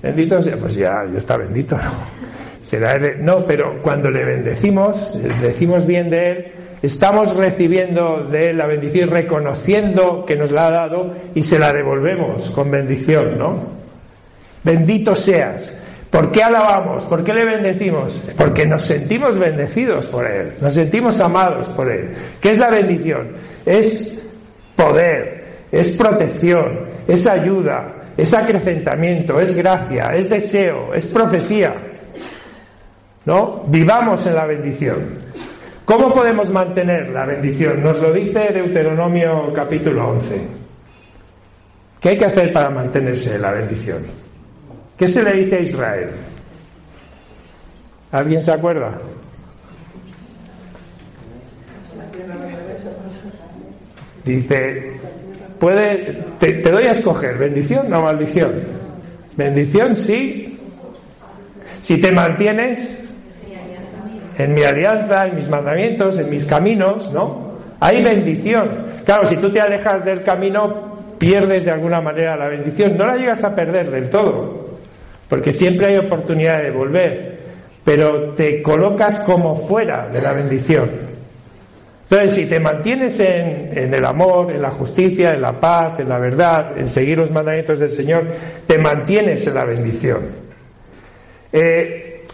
Bendito 0.03 0.41
sea, 0.41 0.57
pues 0.57 0.75
ya, 0.75 1.05
ya 1.11 1.17
está 1.17 1.37
bendito. 1.37 1.77
No, 3.19 3.45
pero 3.45 3.81
cuando 3.81 4.11
le 4.11 4.23
bendecimos, 4.23 5.19
decimos 5.41 5.87
bien 5.87 6.09
de 6.09 6.31
Él, 6.31 6.51
estamos 6.81 7.35
recibiendo 7.35 8.27
de 8.29 8.49
Él 8.49 8.57
la 8.57 8.67
bendición, 8.67 9.09
reconociendo 9.09 10.25
que 10.25 10.35
nos 10.35 10.51
la 10.51 10.67
ha 10.67 10.71
dado 10.71 11.13
y 11.33 11.41
se 11.41 11.57
la 11.57 11.73
devolvemos 11.73 12.51
con 12.51 12.69
bendición, 12.69 13.37
¿no? 13.37 13.81
Bendito 14.63 15.15
seas. 15.15 15.87
¿Por 16.11 16.31
qué 16.31 16.43
alabamos? 16.43 17.05
¿Por 17.05 17.23
qué 17.23 17.33
le 17.33 17.45
bendecimos? 17.45 18.31
Porque 18.37 18.65
nos 18.67 18.83
sentimos 18.83 19.39
bendecidos 19.39 20.07
por 20.07 20.29
Él, 20.29 20.53
nos 20.59 20.73
sentimos 20.73 21.19
amados 21.21 21.67
por 21.69 21.89
Él. 21.89 22.13
¿Qué 22.41 22.51
es 22.51 22.57
la 22.57 22.69
bendición? 22.69 23.29
Es 23.65 24.30
poder, 24.75 25.45
es 25.71 25.95
protección, 25.95 26.85
es 27.07 27.27
ayuda, 27.27 28.11
es 28.17 28.33
acrecentamiento, 28.33 29.39
es 29.39 29.55
gracia, 29.55 30.11
es 30.15 30.29
deseo, 30.29 30.93
es 30.93 31.07
profecía. 31.07 31.75
¿No? 33.25 33.63
Vivamos 33.67 34.25
en 34.25 34.35
la 34.35 34.45
bendición. 34.45 35.19
¿Cómo 35.85 36.13
podemos 36.13 36.49
mantener 36.51 37.09
la 37.09 37.25
bendición? 37.25 37.83
Nos 37.83 38.01
lo 38.01 38.13
dice 38.13 38.49
Deuteronomio 38.51 39.51
capítulo 39.53 40.09
11. 40.09 40.47
¿Qué 41.99 42.09
hay 42.09 42.17
que 42.17 42.25
hacer 42.25 42.51
para 42.51 42.69
mantenerse 42.69 43.35
en 43.35 43.41
la 43.41 43.51
bendición? 43.51 44.03
¿Qué 44.97 45.07
se 45.07 45.23
le 45.23 45.33
dice 45.33 45.57
a 45.57 45.59
Israel? 45.59 46.09
¿Alguien 48.11 48.41
se 48.41 48.51
acuerda? 48.51 48.97
Dice, 54.23 54.93
puede, 55.59 56.23
te, 56.39 56.61
doy 56.61 56.85
a 56.85 56.91
escoger, 56.91 57.37
bendición 57.37 57.91
o 57.93 58.01
maldición. 58.01 58.53
Bendición 59.35 59.95
sí. 59.95 60.59
Si 61.81 61.99
te 61.99 62.11
mantienes 62.11 63.09
en 64.37 64.53
mi 64.53 64.63
alianza, 64.63 65.27
en 65.27 65.35
mis 65.35 65.49
mandamientos, 65.49 66.19
en 66.19 66.29
mis 66.29 66.45
caminos, 66.45 67.13
¿no? 67.13 67.51
Hay 67.79 68.03
bendición. 68.03 68.85
Claro, 69.05 69.25
si 69.25 69.37
tú 69.37 69.49
te 69.49 69.59
alejas 69.59 70.05
del 70.05 70.21
camino, 70.21 71.15
pierdes 71.17 71.65
de 71.65 71.71
alguna 71.71 71.99
manera 71.99 72.37
la 72.37 72.47
bendición. 72.47 72.95
No 72.95 73.07
la 73.07 73.15
llegas 73.15 73.43
a 73.43 73.55
perder 73.55 73.89
del 73.89 74.09
todo, 74.11 74.77
porque 75.27 75.51
siempre 75.53 75.87
hay 75.87 75.97
oportunidad 75.97 76.61
de 76.61 76.71
volver, 76.71 77.39
pero 77.83 78.33
te 78.33 78.61
colocas 78.61 79.23
como 79.23 79.55
fuera 79.55 80.07
de 80.09 80.21
la 80.21 80.33
bendición. 80.33 81.10
Entonces, 82.11 82.39
si 82.39 82.45
te 82.45 82.59
mantienes 82.59 83.17
en, 83.21 83.93
el 83.93 84.05
amor, 84.05 84.51
en 84.51 84.61
la 84.61 84.71
justicia, 84.71 85.29
en 85.29 85.41
la 85.41 85.57
paz, 85.57 85.97
en 85.97 86.09
la 86.09 86.19
verdad, 86.19 86.77
en 86.77 86.89
seguir 86.89 87.17
los 87.17 87.31
mandamientos 87.31 87.79
del 87.79 87.89
Señor, 87.89 88.25
te 88.67 88.77
mantienes 88.77 89.47
en 89.47 89.53
la 89.53 89.63
bendición. 89.63 90.19
Eh, 91.53 92.25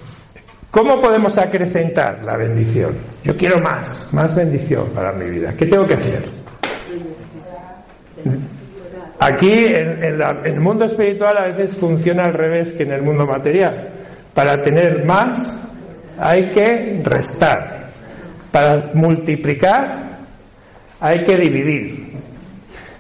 ¿Cómo 0.72 1.00
podemos 1.00 1.38
acrecentar 1.38 2.24
la 2.24 2.38
bendición? 2.38 2.96
Yo 3.24 3.38
quiero 3.38 3.60
más, 3.60 4.12
más 4.16 4.36
bendición 4.36 4.90
para 4.96 5.12
mi 5.12 5.30
vida. 5.30 5.54
¿Qué 5.56 5.68
tengo 5.68 5.86
que 5.86 5.94
hacer? 5.94 6.24
Aquí, 9.20 9.66
en, 9.66 10.04
en 10.04 10.22
el 10.44 10.60
mundo 10.60 10.86
espiritual, 10.86 11.38
a 11.38 11.48
veces 11.50 11.78
funciona 11.78 12.24
al 12.24 12.34
revés 12.34 12.72
que 12.72 12.82
en 12.82 12.94
el 12.94 13.04
mundo 13.04 13.28
material. 13.28 13.90
Para 14.34 14.60
tener 14.60 15.06
más, 15.06 15.72
hay 16.18 16.50
que 16.50 17.00
restar. 17.04 17.77
Para 18.58 18.90
multiplicar 18.96 20.18
hay 21.00 21.24
que 21.24 21.38
dividir. 21.38 22.14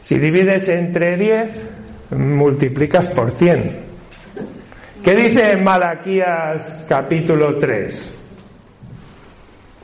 Si 0.03 0.19
divides 0.19 0.69
entre 0.69 1.17
10, 1.17 1.69
multiplicas 2.11 3.07
por 3.07 3.31
100. 3.31 3.75
¿Qué 5.03 5.15
dice 5.15 5.57
Malaquías 5.57 6.85
capítulo 6.87 7.57
3? 7.57 8.23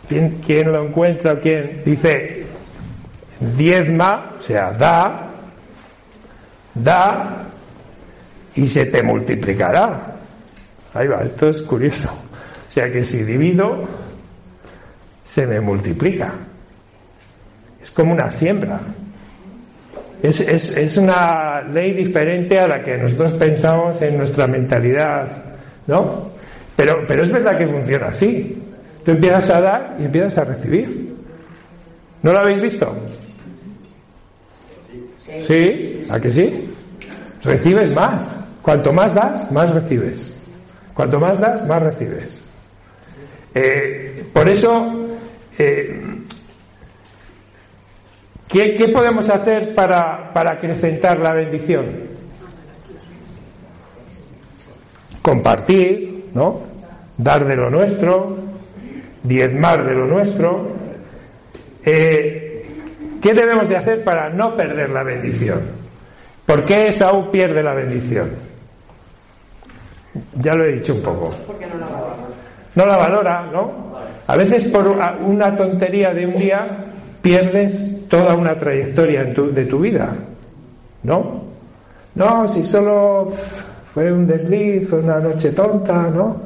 ¿Quién, 0.08 0.42
¿Quién, 0.46 0.72
lo 0.72 0.86
encuentra? 0.86 1.40
¿Quién? 1.40 1.82
Dice, 1.84 2.46
diezma, 3.58 4.36
o 4.38 4.42
sea, 4.42 4.74
da, 4.74 5.32
da, 6.76 7.46
y 8.54 8.68
se 8.68 8.86
te 8.86 9.02
multiplicará. 9.02 10.18
Ahí 10.94 11.08
va, 11.08 11.24
esto 11.24 11.50
es 11.50 11.64
curioso. 11.64 12.10
O 12.68 12.72
sea 12.72 12.92
que 12.92 13.04
si 13.04 13.24
divido, 13.24 14.03
se 15.24 15.48
me 15.48 15.60
multiplica. 15.62 16.34
Es 17.82 17.92
como 17.92 18.14
una 18.14 18.30
siembra. 18.32 18.80
Es, 20.22 20.40
es, 20.40 20.98
una 20.98 21.62
ley 21.64 21.92
diferente 21.92 22.58
a 22.58 22.68
la 22.68 22.82
que 22.82 22.98
nosotros 22.98 23.34
pensamos 23.34 24.02
en 24.02 24.18
nuestra 24.18 24.48
mentalidad, 24.48 25.28
¿no? 25.86 26.32
Pero, 26.78 27.06
pero 27.06 27.26
es 27.26 27.32
verdad 27.32 27.58
que 27.58 27.68
funciona 27.68 28.08
así. 28.08 28.58
Tú 29.04 29.12
empiezas 29.12 29.50
a 29.50 29.62
dar 29.62 29.98
y 30.00 30.06
empiezas 30.06 30.38
a 30.38 30.44
recibir. 30.46 31.14
¿No 32.22 32.32
lo 32.32 32.40
habéis 32.40 32.62
visto? 32.62 32.96
¿Sí? 35.46 36.08
¿A 36.10 36.20
que 36.22 36.32
sí? 36.32 36.74
Recibes 37.44 37.94
más. 37.94 38.40
Cuanto 38.62 38.94
más 38.94 39.14
das, 39.14 39.52
más 39.52 39.74
recibes. 39.74 40.42
Cuanto 40.94 41.20
más 41.20 41.38
das, 41.42 41.68
más 41.68 41.84
recibes. 41.84 42.50
Eh, 43.56 44.26
por 44.32 44.48
eso 44.48 45.03
eh, 45.58 46.02
¿qué, 48.48 48.90
podemos 48.94 49.30
hacer 49.30 49.76
para, 49.76 50.34
para 50.34 50.54
acrecentar 50.54 51.20
la 51.20 51.34
bendición? 51.34 51.86
Compartir, 55.22 56.30
¿no? 56.34 56.62
Dar 57.18 57.46
de 57.46 57.56
lo 57.56 57.70
nuestro, 57.70 58.38
diezmar 59.24 59.86
de 59.86 59.94
lo 59.94 60.08
nuestro. 60.08 60.68
Eh, 61.86 62.66
¿Qué 63.22 63.34
debemos 63.34 63.70
de 63.70 63.78
hacer 63.78 64.04
para 64.04 64.30
no 64.30 64.56
perder 64.56 64.90
la 64.90 65.04
bendición? 65.04 65.62
¿Por 66.46 66.66
qué 66.66 66.90
Esaú 66.90 67.32
pierde 67.32 67.64
la 67.64 67.74
bendición? 67.74 68.32
Ya 70.36 70.54
lo 70.56 70.66
he 70.66 70.74
dicho 70.74 70.94
un 70.94 71.02
poco. 71.02 71.34
No 72.76 72.86
la 72.86 72.98
valora, 72.98 73.46
¿no? 73.52 73.93
A 74.28 74.38
veces 74.38 74.70
por 74.70 74.88
una 75.26 75.56
tontería 75.56 76.14
de 76.14 76.26
un 76.26 76.38
día 76.38 76.86
pierdes 77.22 78.08
toda 78.08 78.36
una 78.36 78.58
trayectoria 78.58 79.24
de 79.24 79.66
tu 79.66 79.80
vida, 79.80 80.14
¿no? 81.04 81.44
No, 82.16 82.48
si 82.48 82.66
solo 82.66 83.32
fue 83.94 84.12
un 84.12 84.28
desliz, 84.28 84.88
fue 84.88 85.00
una 85.00 85.20
noche 85.20 85.52
tonta, 85.52 86.10
¿no? 86.10 86.42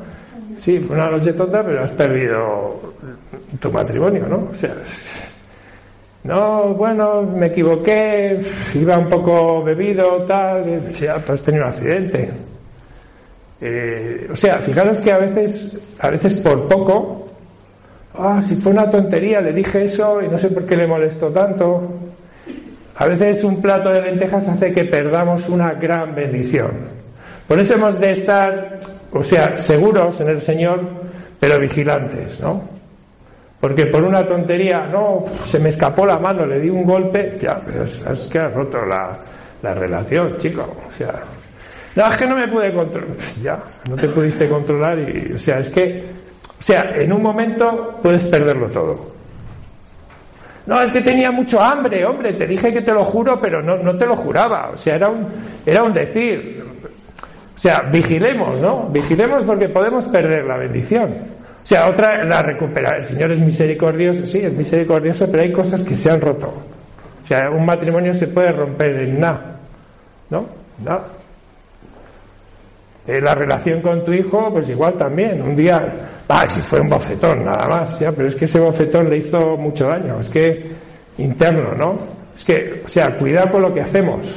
Sí, 0.63 0.79
fue 0.79 0.95
una 0.95 1.11
noche 1.11 1.33
tonta, 1.33 1.63
pero 1.63 1.83
has 1.83 1.91
perdido 1.91 2.93
tu 3.59 3.71
matrimonio, 3.71 4.25
¿no? 4.27 4.49
O 4.51 4.55
sea, 4.55 4.73
No, 6.23 6.73
bueno, 6.73 7.21
me 7.23 7.47
equivoqué, 7.47 8.39
iba 8.73 8.97
un 8.97 9.07
poco 9.07 9.63
bebido, 9.63 10.23
tal, 10.23 10.89
ya, 10.91 11.19
pues 11.19 11.41
tenía 11.41 11.61
un 11.61 11.67
accidente. 11.67 12.29
Eh, 13.61 14.27
o 14.31 14.35
sea, 14.35 14.57
fijaros 14.57 14.99
que 14.99 15.11
a 15.11 15.19
veces, 15.19 15.95
a 15.99 16.09
veces 16.11 16.35
por 16.41 16.67
poco, 16.67 17.16
ah, 18.19 18.41
si 18.41 18.55
fue 18.55 18.71
una 18.71 18.89
tontería, 18.89 19.41
le 19.41 19.53
dije 19.53 19.85
eso 19.85 20.21
y 20.21 20.27
no 20.27 20.37
sé 20.37 20.49
por 20.49 20.65
qué 20.65 20.75
le 20.75 20.87
molestó 20.87 21.29
tanto. 21.29 21.93
A 22.95 23.05
veces 23.07 23.43
un 23.43 23.61
plato 23.61 23.89
de 23.89 24.01
lentejas 24.01 24.47
hace 24.47 24.73
que 24.73 24.85
perdamos 24.85 25.47
una 25.49 25.73
gran 25.73 26.15
bendición. 26.15 26.71
Por 27.47 27.59
eso 27.59 27.75
hemos 27.75 27.99
de 27.99 28.11
estar, 28.11 28.79
o 29.11 29.23
sea, 29.23 29.57
seguros 29.57 30.19
en 30.19 30.29
el 30.29 30.41
Señor, 30.41 30.81
pero 31.39 31.59
vigilantes, 31.59 32.39
¿no? 32.41 32.77
Porque 33.59 33.85
por 33.87 34.03
una 34.03 34.25
tontería, 34.25 34.87
no, 34.91 35.23
se 35.45 35.59
me 35.59 35.69
escapó 35.69 36.05
la 36.05 36.19
mano, 36.19 36.45
le 36.45 36.59
di 36.59 36.69
un 36.69 36.83
golpe, 36.83 37.37
ya, 37.41 37.59
pero 37.65 37.85
es, 37.85 38.03
que 38.31 38.37
ha 38.39 38.49
roto 38.49 38.85
la, 38.85 39.17
la, 39.63 39.73
relación, 39.73 40.37
chico. 40.37 40.61
O 40.87 40.91
sea, 40.91 41.13
no, 41.95 42.11
es 42.11 42.17
que 42.17 42.27
no 42.27 42.35
me 42.35 42.47
pude 42.47 42.71
controlar. 42.71 43.17
Ya, 43.41 43.59
no 43.89 43.95
te 43.95 44.07
pudiste 44.09 44.47
controlar 44.47 44.99
y, 44.99 45.33
o 45.33 45.39
sea, 45.39 45.59
es 45.59 45.69
que, 45.69 46.03
o 46.59 46.63
sea, 46.63 46.95
en 46.95 47.13
un 47.13 47.21
momento 47.21 47.99
puedes 48.01 48.25
perderlo 48.25 48.67
todo. 48.69 49.17
No, 50.65 50.81
es 50.81 50.91
que 50.91 51.01
tenía 51.01 51.31
mucho 51.31 51.61
hambre, 51.61 52.05
hombre, 52.05 52.33
te 52.33 52.45
dije 52.45 52.73
que 52.73 52.81
te 52.81 52.91
lo 52.91 53.05
juro, 53.05 53.39
pero 53.39 53.61
no, 53.63 53.77
no 53.77 53.97
te 53.97 54.05
lo 54.05 54.17
juraba. 54.17 54.71
O 54.73 54.77
sea, 54.77 54.95
era 54.95 55.07
un, 55.09 55.25
era 55.65 55.83
un 55.83 55.93
decir. 55.93 56.63
O 57.55 57.59
sea, 57.59 57.81
vigilemos, 57.81 58.61
¿no? 58.61 58.89
Vigilemos 58.89 59.43
porque 59.43 59.69
podemos 59.69 60.05
perder 60.05 60.45
la 60.45 60.57
bendición. 60.57 61.09
O 61.63 61.67
sea, 61.67 61.89
otra, 61.89 62.23
la 62.23 62.41
recupera. 62.41 62.97
El 62.97 63.05
Señor 63.05 63.31
es 63.31 63.39
misericordioso, 63.39 64.27
sí, 64.27 64.39
es 64.39 64.53
misericordioso, 64.53 65.29
pero 65.31 65.43
hay 65.43 65.51
cosas 65.51 65.81
que 65.83 65.95
se 65.95 66.11
han 66.11 66.19
roto. 66.19 66.47
O 67.23 67.27
sea, 67.27 67.49
un 67.49 67.65
matrimonio 67.65 68.13
se 68.13 68.27
puede 68.27 68.51
romper 68.51 68.91
en 69.01 69.19
nada, 69.19 69.59
¿no? 70.29 70.45
Nada. 70.83 71.07
Eh, 73.07 73.21
la 73.21 73.33
relación 73.33 73.81
con 73.81 74.03
tu 74.03 74.11
hijo, 74.11 74.49
pues 74.51 74.69
igual 74.69 74.95
también. 74.95 75.41
Un 75.41 75.55
día, 75.55 75.95
ah, 76.27 76.45
si 76.45 76.59
fue 76.59 76.81
un 76.81 76.89
bofetón, 76.89 77.45
nada 77.45 77.65
más, 77.67 77.97
ya, 77.99 78.11
pero 78.11 78.27
es 78.27 78.35
que 78.35 78.45
ese 78.45 78.59
bofetón 78.59 79.09
le 79.09 79.17
hizo 79.17 79.55
mucho 79.55 79.87
daño. 79.87 80.19
Es 80.19 80.29
que 80.29 80.65
interno, 81.17 81.73
¿no? 81.73 81.97
Es 82.35 82.43
que, 82.43 82.81
o 82.85 82.89
sea, 82.89 83.15
cuidado 83.15 83.53
con 83.53 83.61
lo 83.61 83.73
que 83.73 83.81
hacemos. 83.81 84.27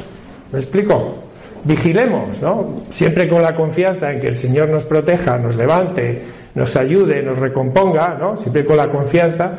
¿Me 0.52 0.60
explico? 0.60 1.16
Vigilemos, 1.64 2.40
¿no? 2.40 2.84
Siempre 2.90 3.28
con 3.28 3.42
la 3.42 3.54
confianza 3.54 4.12
en 4.12 4.20
que 4.20 4.28
el 4.28 4.36
Señor 4.36 4.68
nos 4.68 4.84
proteja, 4.84 5.36
nos 5.36 5.56
levante, 5.56 6.22
nos 6.54 6.76
ayude, 6.76 7.22
nos 7.22 7.38
recomponga, 7.38 8.16
¿no? 8.18 8.36
Siempre 8.36 8.64
con 8.64 8.76
la 8.76 8.88
confianza, 8.88 9.52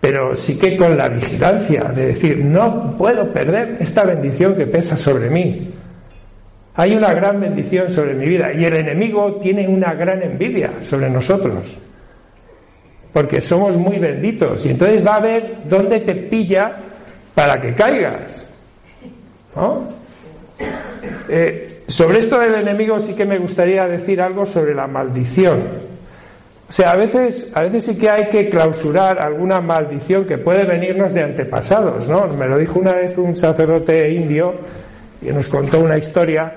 pero 0.00 0.34
sí 0.34 0.58
que 0.58 0.76
con 0.76 0.96
la 0.96 1.08
vigilancia 1.08 1.84
de 1.94 2.06
decir, 2.06 2.44
no 2.44 2.96
puedo 2.96 3.32
perder 3.32 3.76
esta 3.80 4.04
bendición 4.04 4.54
que 4.56 4.66
pesa 4.66 4.96
sobre 4.96 5.30
mí. 5.30 5.72
Hay 6.76 6.94
una 6.94 7.14
gran 7.14 7.40
bendición 7.40 7.88
sobre 7.88 8.14
mi 8.14 8.26
vida 8.26 8.52
y 8.52 8.64
el 8.64 8.74
enemigo 8.74 9.36
tiene 9.36 9.66
una 9.66 9.94
gran 9.94 10.22
envidia 10.22 10.72
sobre 10.82 11.08
nosotros, 11.08 11.64
porque 13.14 13.40
somos 13.40 13.76
muy 13.76 13.98
benditos 13.98 14.66
y 14.66 14.70
entonces 14.70 15.04
va 15.06 15.16
a 15.16 15.20
ver 15.20 15.58
dónde 15.64 16.00
te 16.00 16.14
pilla 16.14 16.76
para 17.34 17.58
que 17.58 17.74
caigas. 17.74 18.54
¿no? 19.54 19.88
Eh, 21.28 21.82
sobre 21.88 22.18
esto 22.18 22.38
del 22.38 22.56
enemigo 22.56 22.98
sí 22.98 23.14
que 23.14 23.24
me 23.24 23.38
gustaría 23.38 23.86
decir 23.86 24.20
algo 24.20 24.44
sobre 24.44 24.74
la 24.74 24.86
maldición. 24.86 25.86
O 26.68 26.72
sea, 26.72 26.90
a 26.90 26.96
veces, 26.96 27.56
a 27.56 27.62
veces 27.62 27.84
sí 27.84 27.96
que 27.96 28.10
hay 28.10 28.26
que 28.28 28.50
clausurar 28.50 29.18
alguna 29.24 29.60
maldición 29.60 30.24
que 30.24 30.36
puede 30.36 30.64
venirnos 30.64 31.14
de 31.14 31.22
antepasados, 31.22 32.08
¿no? 32.08 32.26
Me 32.26 32.46
lo 32.48 32.58
dijo 32.58 32.80
una 32.80 32.92
vez 32.92 33.16
un 33.16 33.36
sacerdote 33.36 34.10
indio 34.10 34.54
y 35.26 35.32
nos 35.32 35.48
contó 35.48 35.80
una 35.80 35.98
historia 35.98 36.54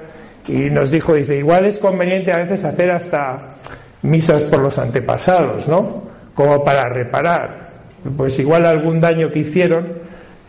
y 0.47 0.69
nos 0.69 0.91
dijo, 0.91 1.13
dice, 1.13 1.35
igual 1.37 1.65
es 1.65 1.79
conveniente 1.79 2.31
a 2.31 2.37
veces 2.37 2.63
hacer 2.63 2.91
hasta 2.91 3.55
misas 4.01 4.43
por 4.43 4.59
los 4.59 4.77
antepasados, 4.77 5.67
¿no? 5.67 6.03
Como 6.33 6.63
para 6.63 6.87
reparar, 6.89 7.69
pues 8.15 8.39
igual 8.39 8.65
algún 8.65 8.99
daño 8.99 9.31
que 9.31 9.39
hicieron 9.39 9.93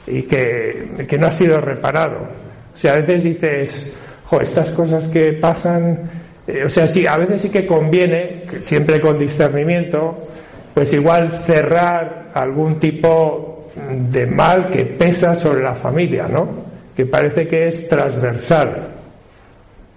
y 0.06 0.22
que, 0.22 1.06
que 1.08 1.18
no 1.18 1.26
ha 1.26 1.32
sido 1.32 1.60
reparado. 1.60 2.18
O 2.72 2.76
sea, 2.76 2.92
a 2.92 3.00
veces 3.00 3.24
dices, 3.24 3.96
estas 4.40 4.70
cosas 4.70 5.08
que 5.08 5.32
pasan 5.34 6.08
eh, 6.50 6.64
o 6.64 6.70
sea, 6.70 6.88
sí, 6.88 7.06
a 7.06 7.16
veces 7.16 7.42
sí 7.42 7.50
que 7.50 7.66
conviene, 7.66 8.44
siempre 8.60 9.00
con 9.00 9.18
discernimiento, 9.18 10.28
pues 10.74 10.92
igual 10.92 11.30
cerrar 11.30 12.30
algún 12.34 12.78
tipo 12.78 13.70
de 14.10 14.26
mal 14.26 14.68
que 14.68 14.84
pesa 14.84 15.36
sobre 15.36 15.62
la 15.62 15.74
familia, 15.74 16.26
¿no? 16.26 16.69
Que 17.00 17.06
parece 17.06 17.48
que 17.48 17.68
es 17.68 17.88
transversal. 17.88 18.88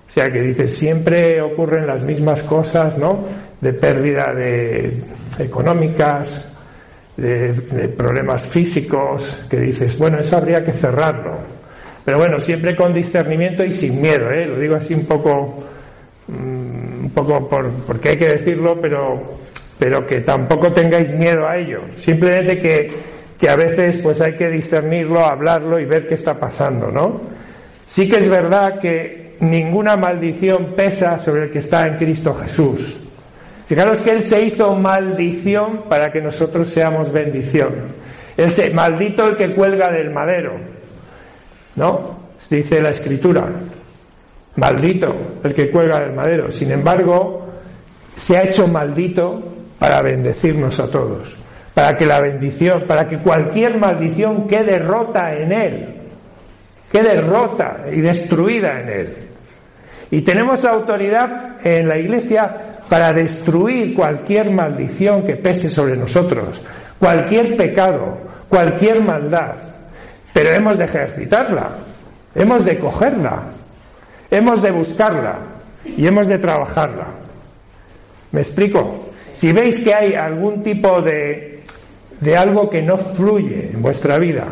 O 0.07 0.13
sea, 0.13 0.31
que 0.31 0.41
dice, 0.41 0.69
siempre 0.69 1.41
ocurren 1.41 1.85
las 1.85 2.05
mismas 2.05 2.43
cosas, 2.43 2.97
¿no? 2.97 3.25
De 3.59 3.73
pérdida 3.73 4.33
de 4.33 5.01
económicas, 5.37 6.53
de, 7.17 7.51
problemas 7.97 8.47
físicos, 8.47 9.45
que 9.49 9.57
dices, 9.57 9.97
bueno, 9.97 10.19
eso 10.19 10.37
habría 10.37 10.63
que 10.63 10.71
cerrarlo. 10.71 11.37
Pero 12.05 12.19
bueno, 12.19 12.39
siempre 12.39 12.73
con 12.73 12.93
discernimiento 12.93 13.65
y 13.65 13.73
sin 13.73 14.01
miedo, 14.01 14.31
¿eh? 14.31 14.45
Lo 14.45 14.59
digo 14.59 14.75
así 14.75 14.93
un 14.93 15.05
poco 15.05 15.63
Mm, 16.27 17.03
un 17.03 17.09
poco 17.13 17.49
por, 17.49 17.69
porque 17.85 18.09
hay 18.09 18.17
que 18.17 18.29
decirlo, 18.29 18.79
pero, 18.79 19.21
pero 19.77 20.05
que 20.05 20.21
tampoco 20.21 20.71
tengáis 20.71 21.17
miedo 21.19 21.47
a 21.47 21.57
ello. 21.57 21.81
Simplemente 21.95 22.59
que, 22.59 22.87
que 23.43 23.49
a 23.49 23.57
veces 23.57 23.97
pues 23.97 24.21
hay 24.21 24.37
que 24.37 24.47
discernirlo, 24.47 25.25
hablarlo 25.25 25.77
y 25.77 25.83
ver 25.83 26.07
qué 26.07 26.13
está 26.13 26.39
pasando, 26.39 26.89
¿no? 26.89 27.19
Sí 27.85 28.09
que 28.09 28.19
es 28.19 28.29
verdad 28.29 28.79
que 28.79 29.35
ninguna 29.41 29.97
maldición 29.97 30.73
pesa 30.77 31.19
sobre 31.19 31.43
el 31.43 31.51
que 31.51 31.59
está 31.59 31.85
en 31.85 31.97
Cristo 31.97 32.33
Jesús. 32.35 33.01
Fijaros 33.67 33.99
que 33.99 34.11
Él 34.11 34.21
se 34.21 34.45
hizo 34.45 34.73
maldición 34.75 35.89
para 35.89 36.09
que 36.09 36.21
nosotros 36.21 36.69
seamos 36.69 37.11
bendición. 37.11 37.73
Él 38.37 38.49
se, 38.49 38.69
maldito 38.69 39.27
el 39.27 39.35
que 39.35 39.53
cuelga 39.53 39.91
del 39.91 40.11
madero, 40.11 40.53
¿no? 41.75 42.17
Dice 42.49 42.81
la 42.81 42.91
Escritura. 42.91 43.45
Maldito 44.55 45.13
el 45.43 45.53
que 45.53 45.69
cuelga 45.69 45.99
del 45.99 46.13
madero. 46.13 46.49
Sin 46.49 46.71
embargo, 46.71 47.45
se 48.15 48.37
ha 48.37 48.43
hecho 48.43 48.69
maldito 48.69 49.43
para 49.79 50.01
bendecirnos 50.01 50.79
a 50.79 50.89
todos, 50.89 51.42
para 51.73 51.97
que 51.97 52.05
la 52.05 52.19
bendición, 52.19 52.83
para 52.87 53.07
que 53.07 53.17
cualquier 53.17 53.77
maldición 53.77 54.47
quede 54.47 54.79
rota 54.79 55.33
en 55.33 55.51
él, 55.51 55.95
quede 56.91 57.21
rota 57.21 57.85
y 57.91 58.01
destruida 58.01 58.81
en 58.81 58.89
él. 58.89 59.17
Y 60.11 60.21
tenemos 60.21 60.63
autoridad 60.65 61.57
en 61.63 61.87
la 61.87 61.97
iglesia 61.97 62.79
para 62.87 63.11
destruir 63.13 63.95
cualquier 63.95 64.51
maldición 64.51 65.23
que 65.23 65.35
pese 65.37 65.69
sobre 65.69 65.95
nosotros, 65.97 66.61
cualquier 66.99 67.57
pecado, 67.57 68.17
cualquier 68.49 69.01
maldad. 69.01 69.55
Pero 70.31 70.49
hemos 70.49 70.77
de 70.77 70.85
ejercitarla, 70.85 71.69
hemos 72.35 72.65
de 72.65 72.77
cogerla, 72.77 73.53
Hemos 74.33 74.63
de 74.63 74.71
buscarla 74.71 75.37
y 75.85 76.07
hemos 76.07 76.25
de 76.25 76.39
trabajarla. 76.39 77.05
¿Me 78.31 78.41
explico? 78.41 79.09
Si 79.31 79.51
veis 79.51 79.83
que 79.83 79.93
hay 79.93 80.15
algún 80.15 80.63
tipo 80.63 80.99
de, 81.03 81.61
de 82.19 82.37
algo 82.37 82.69
que 82.69 82.81
no 82.81 82.97
fluye 82.97 83.71
en 83.73 83.81
vuestra 83.81 84.17
vida, 84.17 84.47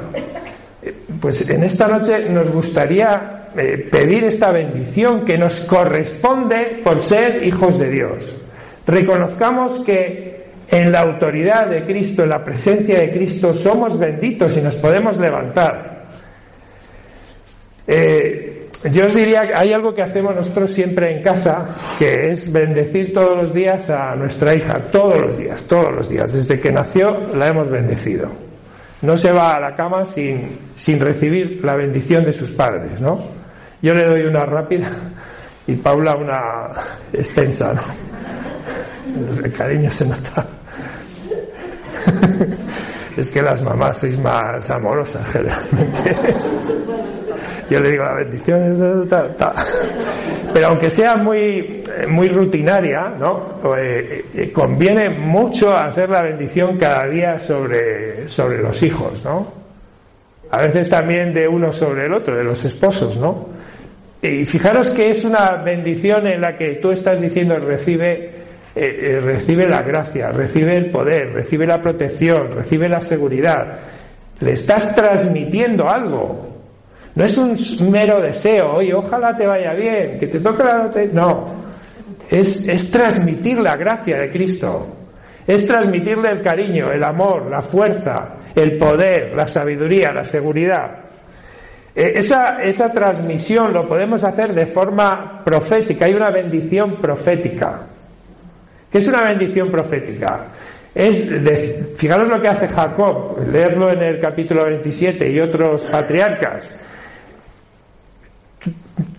pues 1.20 1.50
en 1.50 1.64
esta 1.64 1.88
noche 1.88 2.30
nos 2.30 2.52
gustaría 2.52 3.50
eh, 3.56 3.88
pedir 3.92 4.24
esta 4.24 4.52
bendición 4.52 5.26
que 5.26 5.38
nos 5.38 5.62
corresponde 5.62 6.82
por 6.84 7.02
ser 7.02 7.44
hijos 7.44 7.78
de 7.78 7.92
Dios. 7.92 8.40
Reconozcamos 8.88 9.84
que 9.84 10.32
en 10.70 10.92
la 10.92 11.02
autoridad 11.02 11.68
de 11.68 11.84
Cristo, 11.84 12.24
en 12.24 12.30
la 12.30 12.44
presencia 12.44 13.00
de 13.00 13.12
Cristo, 13.12 13.54
somos 13.54 14.00
benditos 14.00 14.56
y 14.58 14.62
nos 14.62 14.78
podemos 14.78 15.18
levantar. 15.18 16.06
Eh, 17.86 18.51
yo 18.90 19.06
os 19.06 19.14
diría 19.14 19.48
que 19.48 19.54
hay 19.56 19.74
algo 19.74 19.94
que 19.94 20.02
hacemos 20.02 20.36
nosotros 20.36 20.72
siempre 20.72 21.18
en 21.18 21.24
casa, 21.24 21.68
que 22.00 22.32
es 22.32 22.52
bendecir 22.52 23.14
todos 23.14 23.38
los 23.38 23.54
días 23.54 23.90
a 23.92 24.16
nuestra 24.16 24.56
hija, 24.56 24.80
todos 24.92 25.22
los 25.22 25.38
días, 25.38 25.64
todos 25.64 25.94
los 25.94 26.10
días. 26.10 26.34
Desde 26.34 26.60
que 26.60 26.72
nació 26.72 27.28
la 27.36 27.50
hemos 27.50 27.70
bendecido. 27.70 28.30
No 29.04 29.18
se 29.18 29.32
va 29.32 29.56
a 29.56 29.60
la 29.60 29.76
cama 29.76 30.06
sin, 30.06 30.58
sin 30.76 31.00
recibir 31.00 31.60
la 31.64 31.76
bendición 31.76 32.24
de 32.26 32.34
sus 32.34 32.52
padres, 32.52 33.00
¿no? 33.00 33.20
Yo 33.82 33.94
le 33.94 34.04
doy 34.04 34.22
una 34.24 34.46
rápida 34.46 34.90
y 35.68 35.76
Paula 35.76 36.16
una 36.16 36.72
extensa, 37.14 37.74
¿no? 37.74 37.82
El 39.44 39.54
cariño 39.54 39.92
se 39.92 40.06
nota. 40.08 40.48
Es 43.18 43.30
que 43.30 43.42
las 43.42 43.62
mamás 43.62 44.00
sois 44.00 44.18
más 44.20 44.70
amorosas 44.72 45.28
generalmente. 45.28 46.16
Yo 47.72 47.80
le 47.80 47.92
digo 47.92 48.04
la 48.04 48.16
bendición, 48.16 49.08
pero 50.54 50.68
aunque 50.68 50.90
sea 50.90 51.16
muy, 51.16 51.82
muy 52.10 52.28
rutinaria, 52.28 53.14
¿no? 53.18 53.56
Pues, 53.62 54.26
eh, 54.36 54.52
conviene 54.54 55.10
mucho 55.10 55.76
hacer 55.76 56.10
la 56.10 56.22
bendición 56.22 56.78
cada 56.78 57.08
día 57.08 57.40
sobre, 57.40 58.30
sobre 58.30 58.62
los 58.62 58.84
hijos, 58.84 59.24
¿no? 59.24 59.62
a 60.52 60.62
veces 60.62 60.90
también 60.90 61.34
de 61.34 61.48
uno 61.48 61.72
sobre 61.72 62.06
el 62.06 62.14
otro, 62.14 62.36
de 62.36 62.44
los 62.44 62.64
esposos, 62.66 63.18
¿no? 63.18 63.48
Y 64.22 64.46
fijaros 64.46 64.92
que 64.92 65.10
es 65.10 65.24
una 65.24 65.64
bendición 65.64 66.28
en 66.28 66.42
la 66.42 66.58
que 66.58 66.76
tú 66.76 66.92
estás 66.92 67.22
diciendo 67.22 67.58
recibe, 67.58 68.14
eh, 68.16 68.36
eh, 68.76 69.20
recibe 69.22 69.68
la 69.68 69.82
gracia, 69.82 70.30
recibe 70.30 70.76
el 70.78 70.92
poder, 70.92 71.32
recibe 71.32 71.66
la 71.66 71.82
protección, 71.82 72.52
recibe 72.52 72.90
la 72.90 73.00
seguridad. 73.00 73.80
Le 74.42 74.52
estás 74.52 74.94
transmitiendo 74.94 75.90
algo. 75.90 76.51
No 77.16 77.26
es 77.26 77.38
un 77.38 77.92
mero 77.92 78.22
deseo, 78.22 78.76
oye, 78.76 78.94
ojalá 78.94 79.36
te 79.36 79.46
vaya 79.46 79.74
bien, 79.74 80.18
que 80.20 80.28
te 80.28 80.40
toque 80.40 80.64
la 80.64 80.84
lotería. 80.84 81.12
No, 81.14 81.54
es, 82.30 82.70
es 82.70 82.90
transmitir 82.90 83.60
la 83.60 83.76
gracia 83.76 84.18
de 84.18 84.32
Cristo, 84.32 84.88
es 85.46 85.68
transmitirle 85.68 86.30
el 86.30 86.42
cariño, 86.42 86.92
el 86.92 87.04
amor, 87.04 87.50
la 87.50 87.62
fuerza, 87.62 88.36
el 88.56 88.78
poder, 88.78 89.34
la 89.36 89.48
sabiduría, 89.48 90.12
la 90.14 90.24
seguridad. 90.24 91.02
Eh, 91.94 92.14
esa, 92.16 92.64
esa 92.64 92.92
transmisión 92.94 93.74
lo 93.74 93.88
podemos 93.88 94.24
hacer 94.24 94.54
de 94.54 94.66
forma 94.66 95.42
profética, 95.44 96.06
hay 96.06 96.14
una 96.14 96.30
bendición 96.30 97.02
profética. 97.02 97.82
¿Qué 98.90 98.98
es 98.98 99.08
una 99.08 99.24
bendición 99.24 99.70
profética? 99.70 100.46
Es 100.94 101.30
fijaros 101.98 102.28
lo 102.28 102.42
que 102.42 102.48
hace 102.48 102.68
Jacob, 102.68 103.40
leerlo 103.50 103.92
en 103.92 104.04
el 104.04 104.20
capítulo 104.20 104.66
27 104.66 105.30
y 105.30 105.40
otros 105.40 105.84
patriarcas. 105.84 106.86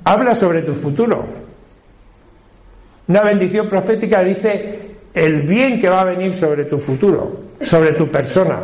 Habla 0.05 0.35
sobre 0.35 0.62
tu 0.62 0.74
futuro. 0.74 1.24
Una 3.09 3.22
bendición 3.22 3.68
profética 3.68 4.22
dice 4.22 4.81
el 5.14 5.42
bien 5.42 5.81
que 5.81 5.88
va 5.88 6.02
a 6.02 6.05
venir 6.07 6.35
sobre 6.35 6.64
tu 6.64 6.78
futuro, 6.78 7.40
sobre 7.61 7.92
tu 7.92 8.09
persona. 8.09 8.61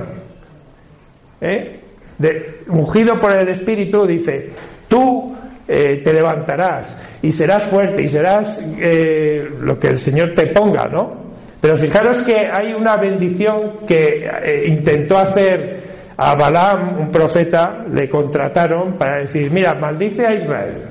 ¿Eh? 1.41 1.81
De, 2.19 2.61
ungido 2.69 3.19
por 3.21 3.33
el 3.33 3.49
Espíritu 3.49 4.07
dice, 4.07 4.51
tú 4.88 5.37
eh, 5.67 6.01
te 6.03 6.12
levantarás 6.12 7.01
y 7.23 7.31
serás 7.31 7.64
fuerte 7.64 8.03
y 8.03 8.09
serás 8.09 8.75
eh, 8.81 9.49
lo 9.61 9.79
que 9.79 9.88
el 9.88 9.99
Señor 9.99 10.35
te 10.35 10.47
ponga, 10.49 10.87
¿no? 10.88 11.29
Pero 11.61 11.77
fijaros 11.77 12.23
que 12.23 12.47
hay 12.47 12.73
una 12.73 12.97
bendición 12.97 13.79
que 13.87 14.31
intentó 14.67 15.19
hacer 15.19 15.88
a 16.20 16.35
Balaam, 16.35 16.98
un 16.98 17.11
profeta, 17.12 17.85
le 17.92 18.09
contrataron 18.11 18.94
para 18.94 19.20
decir, 19.20 19.50
mira, 19.52 19.74
maldice 19.74 20.26
a 20.26 20.35
Israel 20.35 20.83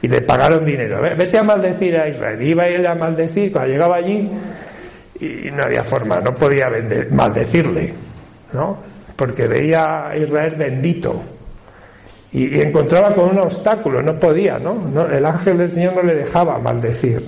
y 0.00 0.08
le 0.08 0.22
pagaron 0.22 0.64
dinero. 0.64 1.00
Vete 1.02 1.38
a 1.38 1.42
maldecir 1.42 1.96
a 1.98 2.08
Israel. 2.08 2.40
Iba 2.42 2.64
él 2.64 2.86
a 2.86 2.94
maldecir, 2.94 3.52
cuando 3.52 3.72
llegaba 3.72 3.96
allí, 3.96 4.30
y 5.20 5.50
no 5.50 5.62
había 5.62 5.84
forma, 5.84 6.20
no 6.20 6.34
podía 6.34 6.70
maldecirle, 7.10 7.92
¿no? 8.54 8.78
Porque 9.14 9.46
veía 9.46 10.08
a 10.08 10.16
Israel 10.16 10.54
bendito. 10.56 11.22
Y, 12.32 12.58
encontraba 12.58 13.14
con 13.14 13.30
un 13.30 13.38
obstáculo, 13.38 14.02
no 14.02 14.18
podía, 14.18 14.58
¿no? 14.58 15.06
El 15.06 15.24
ángel 15.26 15.58
del 15.58 15.68
Señor 15.68 15.96
no 15.96 16.02
le 16.02 16.14
dejaba 16.14 16.58
maldecir. 16.58 17.22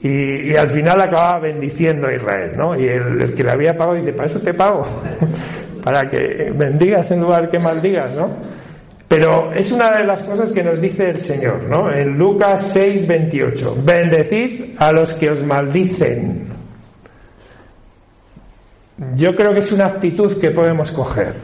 Y, 0.00 0.56
al 0.56 0.68
final 0.68 1.00
acababa 1.00 1.38
bendiciendo 1.38 2.08
a 2.08 2.14
Israel, 2.14 2.52
¿no? 2.56 2.76
Y 2.76 2.88
el, 2.88 3.22
el 3.22 3.34
que 3.34 3.44
le 3.44 3.52
había 3.52 3.76
pagado 3.76 3.96
dice, 3.96 4.12
para 4.12 4.28
eso 4.28 4.40
te 4.40 4.52
pago, 4.52 4.84
para 5.82 6.08
que 6.08 6.52
bendigas 6.54 7.10
en 7.10 7.20
lugar 7.20 7.50
que 7.50 7.58
maldigas, 7.58 8.14
¿no? 8.14 8.28
Pero 9.08 9.52
es 9.52 9.70
una 9.72 9.90
de 9.90 10.04
las 10.04 10.22
cosas 10.22 10.52
que 10.52 10.62
nos 10.62 10.80
dice 10.80 11.10
el 11.10 11.20
Señor, 11.20 11.64
¿no? 11.64 11.92
En 11.92 12.16
Lucas 12.16 12.70
6, 12.72 13.06
28. 13.06 13.76
Bendecid 13.84 14.76
a 14.78 14.90
los 14.92 15.12
que 15.14 15.30
os 15.30 15.42
maldicen. 15.42 16.46
Yo 19.16 19.34
creo 19.36 19.52
que 19.52 19.60
es 19.60 19.72
una 19.72 19.86
actitud 19.86 20.40
que 20.40 20.50
podemos 20.50 20.92
coger. 20.92 21.34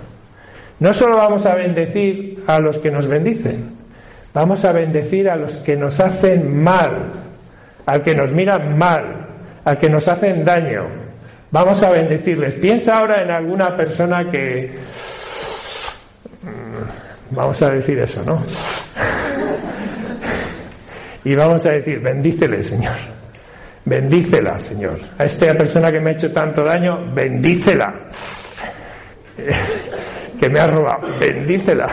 No 0.81 0.93
solo 0.93 1.17
vamos 1.17 1.45
a 1.45 1.57
bendecir 1.57 2.45
a 2.47 2.61
los 2.61 2.79
que 2.79 2.91
nos 2.91 3.09
bendicen, 3.09 3.77
vamos 4.33 4.65
a 4.65 4.73
bendecir 4.73 5.29
a 5.29 5.37
los 5.37 5.57
que 5.57 5.77
nos 5.77 5.99
hacen 5.99 6.63
mal, 6.63 7.11
al 7.85 8.03
que 8.03 8.15
nos 8.15 8.31
miran 8.31 8.79
mal, 8.79 9.27
al 9.65 9.79
que 9.79 9.91
nos 9.91 10.07
hacen 10.07 10.45
daño. 10.45 11.08
Vamos 11.51 11.83
a 11.83 11.91
bendecirles. 11.91 12.55
Piensa 12.55 12.99
ahora 12.99 13.23
en 13.23 13.31
alguna 13.31 13.75
persona 13.77 14.31
que 14.31 14.79
Vamos 17.31 17.61
a 17.63 17.71
decir 17.71 17.99
eso, 17.99 18.23
¿no? 18.25 18.43
Y 21.25 21.35
vamos 21.35 21.65
a 21.67 21.73
decir, 21.73 22.01
bendícele, 22.01 22.63
Señor. 22.63 22.95
Bendícela, 23.85 24.59
Señor. 24.59 24.99
A 25.19 25.25
esta 25.25 25.55
persona 25.55 25.93
que 25.93 26.01
me 26.01 26.11
ha 26.11 26.13
hecho 26.15 26.33
tanto 26.33 26.63
daño, 26.63 27.13
bendícela. 27.15 27.95
Que 30.41 30.49
me 30.49 30.59
ha 30.61 30.67
robado, 30.69 31.09
bendícela. 31.19 31.89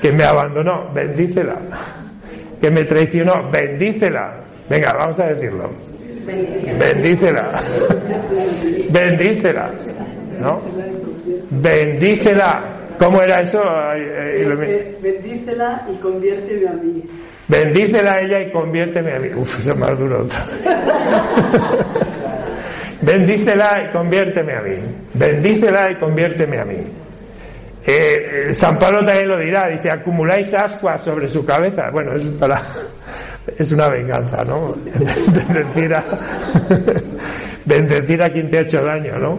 Que 0.00 0.12
me 0.12 0.24
abandonó, 0.24 0.90
bendícela. 0.92 1.56
Que 2.60 2.70
me 2.70 2.84
traicionó, 2.84 3.50
bendícela. 3.50 4.44
Venga, 4.68 4.94
vamos 4.94 5.20
a 5.20 5.26
decirlo. 5.26 5.70
Bendícela. 6.26 7.52
Bendícela. 8.90 9.70
¿No? 10.40 10.60
Bendícela. 11.50 12.76
¿Cómo 12.98 13.22
era 13.22 13.40
eso? 13.40 13.62
Bendícela 15.00 15.86
y 15.90 15.96
conviérteme 15.96 16.68
a 16.68 16.72
mí. 16.72 17.02
Bendícela 17.48 18.12
a 18.12 18.20
ella 18.20 18.40
y 18.42 18.52
conviérteme 18.52 19.12
a 19.12 19.18
mí. 19.18 19.28
Uf, 19.34 19.60
eso 19.60 19.72
es 19.72 19.76
más 19.76 19.98
duro. 19.98 20.24
Bendícela 23.00 23.86
y 23.88 23.92
conviérteme 23.92 24.54
a 24.54 24.60
mí. 24.60 24.74
Bendícela 25.14 25.90
y 25.90 25.96
conviérteme 25.96 26.58
a 26.58 26.64
mí. 26.64 26.76
Eh, 27.86 28.48
eh, 28.50 28.54
San 28.54 28.78
Pablo 28.78 29.04
también 29.04 29.28
lo 29.28 29.40
dirá, 29.40 29.68
dice, 29.68 29.90
acumuláis 29.90 30.52
ascuas 30.52 31.02
sobre 31.02 31.26
su 31.28 31.44
cabeza. 31.44 31.90
Bueno, 31.90 32.14
es 32.14 32.24
para 32.38 32.60
es 33.58 33.72
una 33.72 33.88
venganza, 33.88 34.44
¿no? 34.44 34.74
Bendecir 34.94 35.94
a, 35.94 36.04
bendecir 37.64 38.22
a 38.22 38.30
quien 38.30 38.50
te 38.50 38.58
ha 38.58 38.60
hecho 38.62 38.84
daño, 38.84 39.18
¿no? 39.18 39.36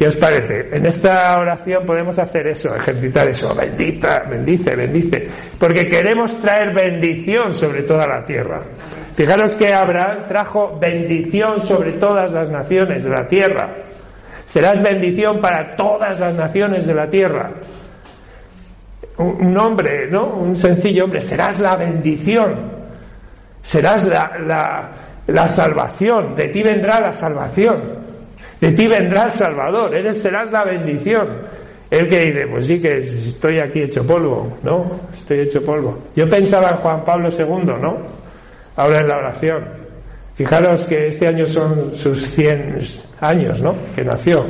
¿Qué 0.00 0.08
os 0.08 0.16
parece? 0.16 0.74
En 0.74 0.86
esta 0.86 1.38
oración 1.38 1.84
podemos 1.84 2.18
hacer 2.18 2.46
eso, 2.46 2.74
ejercitar 2.74 3.28
eso. 3.28 3.54
Bendita, 3.54 4.22
bendice, 4.30 4.74
bendice. 4.74 5.28
Porque 5.58 5.88
queremos 5.88 6.40
traer 6.40 6.74
bendición 6.74 7.52
sobre 7.52 7.82
toda 7.82 8.06
la 8.06 8.24
tierra. 8.24 8.62
Fijaros 9.14 9.56
que 9.56 9.74
Abraham 9.74 10.26
trajo 10.26 10.78
bendición 10.80 11.60
sobre 11.60 11.92
todas 11.92 12.32
las 12.32 12.48
naciones 12.48 13.04
de 13.04 13.10
la 13.10 13.28
tierra. 13.28 13.74
Serás 14.46 14.82
bendición 14.82 15.38
para 15.38 15.76
todas 15.76 16.18
las 16.18 16.34
naciones 16.34 16.86
de 16.86 16.94
la 16.94 17.10
tierra. 17.10 17.52
Un 19.18 19.58
hombre, 19.58 20.10
¿no? 20.10 20.34
Un 20.34 20.56
sencillo 20.56 21.04
hombre. 21.04 21.20
Serás 21.20 21.60
la 21.60 21.76
bendición. 21.76 22.79
Serás 23.62 24.04
la, 24.04 24.92
la, 25.26 25.48
salvación. 25.48 26.34
De 26.34 26.48
ti 26.48 26.62
vendrá 26.62 27.00
la 27.00 27.12
salvación. 27.12 28.00
De 28.60 28.72
ti 28.72 28.86
vendrá 28.86 29.24
el 29.24 29.30
Salvador, 29.30 29.94
eres 29.94 30.20
serás 30.20 30.50
la 30.52 30.64
bendición. 30.64 31.28
El 31.90 32.08
que 32.08 32.26
dice, 32.26 32.46
pues 32.46 32.66
sí 32.66 32.80
que 32.80 32.98
estoy 32.98 33.58
aquí 33.58 33.82
hecho 33.82 34.06
polvo, 34.06 34.58
¿no? 34.62 35.00
Estoy 35.12 35.40
hecho 35.40 35.64
polvo. 35.64 35.98
Yo 36.14 36.28
pensaba 36.28 36.70
en 36.70 36.76
Juan 36.76 37.04
Pablo 37.04 37.28
II, 37.30 37.72
¿no? 37.80 37.96
Ahora 38.76 39.00
en 39.00 39.08
la 39.08 39.16
oración. 39.16 39.64
Fijaros 40.34 40.82
que 40.82 41.08
este 41.08 41.26
año 41.26 41.46
son 41.46 41.96
sus 41.96 42.22
100 42.30 42.78
años, 43.20 43.60
¿no? 43.60 43.74
Que 43.94 44.04
nació. 44.04 44.46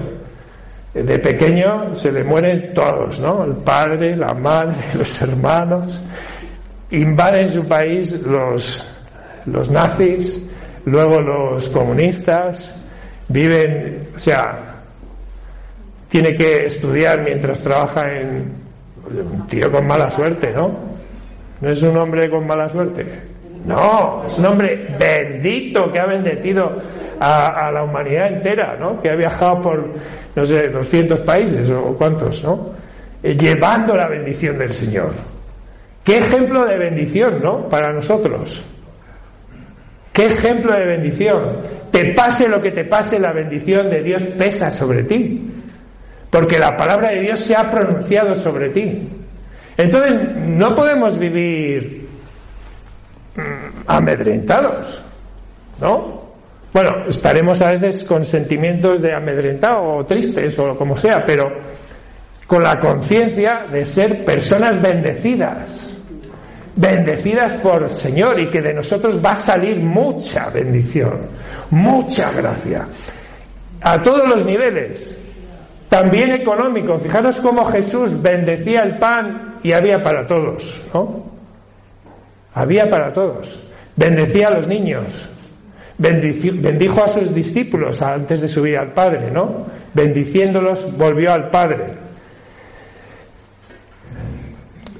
De 0.92 1.18
pequeño 1.20 1.94
se 1.94 2.11
le 2.11 2.25
mueren 2.25 2.75
todos, 2.75 3.20
¿no? 3.20 3.44
El 3.44 3.55
padre, 3.55 4.16
la 4.16 4.35
madre, 4.35 4.77
los 4.99 5.23
hermanos. 5.23 6.05
Invaden 6.90 7.49
su 7.49 7.66
país 7.66 8.27
los, 8.27 8.99
los 9.46 9.70
nazis, 9.70 10.50
luego 10.85 11.20
los 11.20 11.68
comunistas, 11.68 12.87
viven, 13.29 14.09
o 14.14 14.18
sea, 14.18 14.76
tiene 16.09 16.35
que 16.35 16.66
estudiar 16.66 17.22
mientras 17.22 17.61
trabaja 17.61 18.03
en 18.11 18.53
un 19.07 19.46
tío 19.46 19.70
con 19.70 19.87
mala 19.87 20.11
suerte, 20.11 20.53
¿no? 20.53 20.70
No 21.61 21.70
es 21.70 21.83
un 21.83 21.96
hombre 21.96 22.29
con 22.29 22.46
mala 22.46 22.68
suerte. 22.68 23.07
No, 23.64 24.24
es 24.26 24.38
un 24.38 24.46
hombre 24.46 24.96
bendito 24.98 25.90
que 25.92 26.00
ha 26.00 26.07
bendecido 26.07 26.72
a, 27.20 27.70
la 27.70 27.85
humanidad 27.85 28.33
entera, 28.33 28.76
¿no? 28.76 29.00
Que 29.00 29.11
ha 29.11 29.16
viajado 29.16 29.61
por, 29.61 29.90
no 30.35 30.46
sé, 30.46 30.68
200 30.68 31.20
países 31.20 31.70
o 31.70 31.94
cuántos, 31.96 32.42
¿no? 32.42 32.70
Eh, 33.22 33.37
llevando 33.37 33.94
la 33.94 34.09
bendición 34.09 34.57
del 34.57 34.72
Señor. 34.72 35.12
Qué 36.03 36.18
ejemplo 36.18 36.64
de 36.64 36.79
bendición, 36.79 37.40
¿no? 37.42 37.68
Para 37.68 37.92
nosotros. 37.92 38.64
Qué 40.20 40.26
ejemplo 40.26 40.74
de 40.74 40.85
bendición. 40.85 41.56
Te 41.90 42.12
pase 42.12 42.46
lo 42.46 42.61
que 42.61 42.72
te 42.72 42.85
pase, 42.85 43.18
la 43.18 43.33
bendición 43.33 43.88
de 43.88 44.02
Dios 44.02 44.20
pesa 44.37 44.70
sobre 44.70 45.04
ti. 45.04 45.50
Porque 46.28 46.59
la 46.59 46.76
palabra 46.76 47.09
de 47.09 47.22
Dios 47.22 47.40
se 47.40 47.56
ha 47.56 47.70
pronunciado 47.70 48.35
sobre 48.35 48.68
ti. 48.68 49.09
Entonces, 49.78 50.37
no 50.37 50.76
podemos 50.76 51.18
vivir 51.18 52.06
mm, 53.35 53.85
amedrentados, 53.87 55.00
¿no? 55.80 56.20
Bueno, 56.70 56.90
estaremos 57.09 57.59
a 57.62 57.72
veces 57.72 58.04
con 58.04 58.22
sentimientos 58.22 59.00
de 59.00 59.14
amedrentado 59.14 59.83
o 59.83 60.04
tristes 60.04 60.59
o 60.59 60.76
como 60.76 60.98
sea, 60.98 61.24
pero 61.24 61.48
con 62.46 62.62
la 62.62 62.78
conciencia 62.78 63.64
de 63.72 63.87
ser 63.87 64.22
personas 64.22 64.83
bendecidas, 64.83 65.89
bendecidas 66.76 67.61
por 67.61 67.83
el 67.83 67.90
Señor 67.90 68.38
y 68.40 68.48
que 68.48 68.61
de 68.61 68.74
nosotros 68.74 69.24
va 69.24 69.33
a 69.33 69.37
salir 69.37 69.78
mucha 69.78 70.50
bendición, 70.50 71.18
mucha 71.70 72.33
gracia, 72.33 72.87
a 73.80 74.02
todos 74.02 74.28
los 74.28 74.46
niveles, 74.46 75.18
también 75.88 76.30
económico. 76.33 76.98
Fijaros 76.98 77.40
cómo 77.40 77.64
Jesús 77.64 78.22
bendecía 78.22 78.83
el 78.83 78.98
pan 78.98 79.56
y 79.62 79.72
había 79.72 80.02
para 80.02 80.26
todos, 80.26 80.88
¿no? 80.94 81.24
Había 82.54 82.88
para 82.88 83.12
todos. 83.12 83.68
Bendecía 83.96 84.48
a 84.48 84.52
los 84.52 84.68
niños, 84.68 85.28
bendijo 85.98 87.04
a 87.04 87.09
sus 87.09 87.35
discípulos 87.35 88.00
antes 88.02 88.40
de 88.40 88.48
subir 88.48 88.78
al 88.78 88.92
Padre, 88.92 89.30
¿no? 89.30 89.66
Bendiciéndolos, 89.92 90.96
volvió 90.96 91.33
al 91.33 91.50
Padre. 91.50 92.10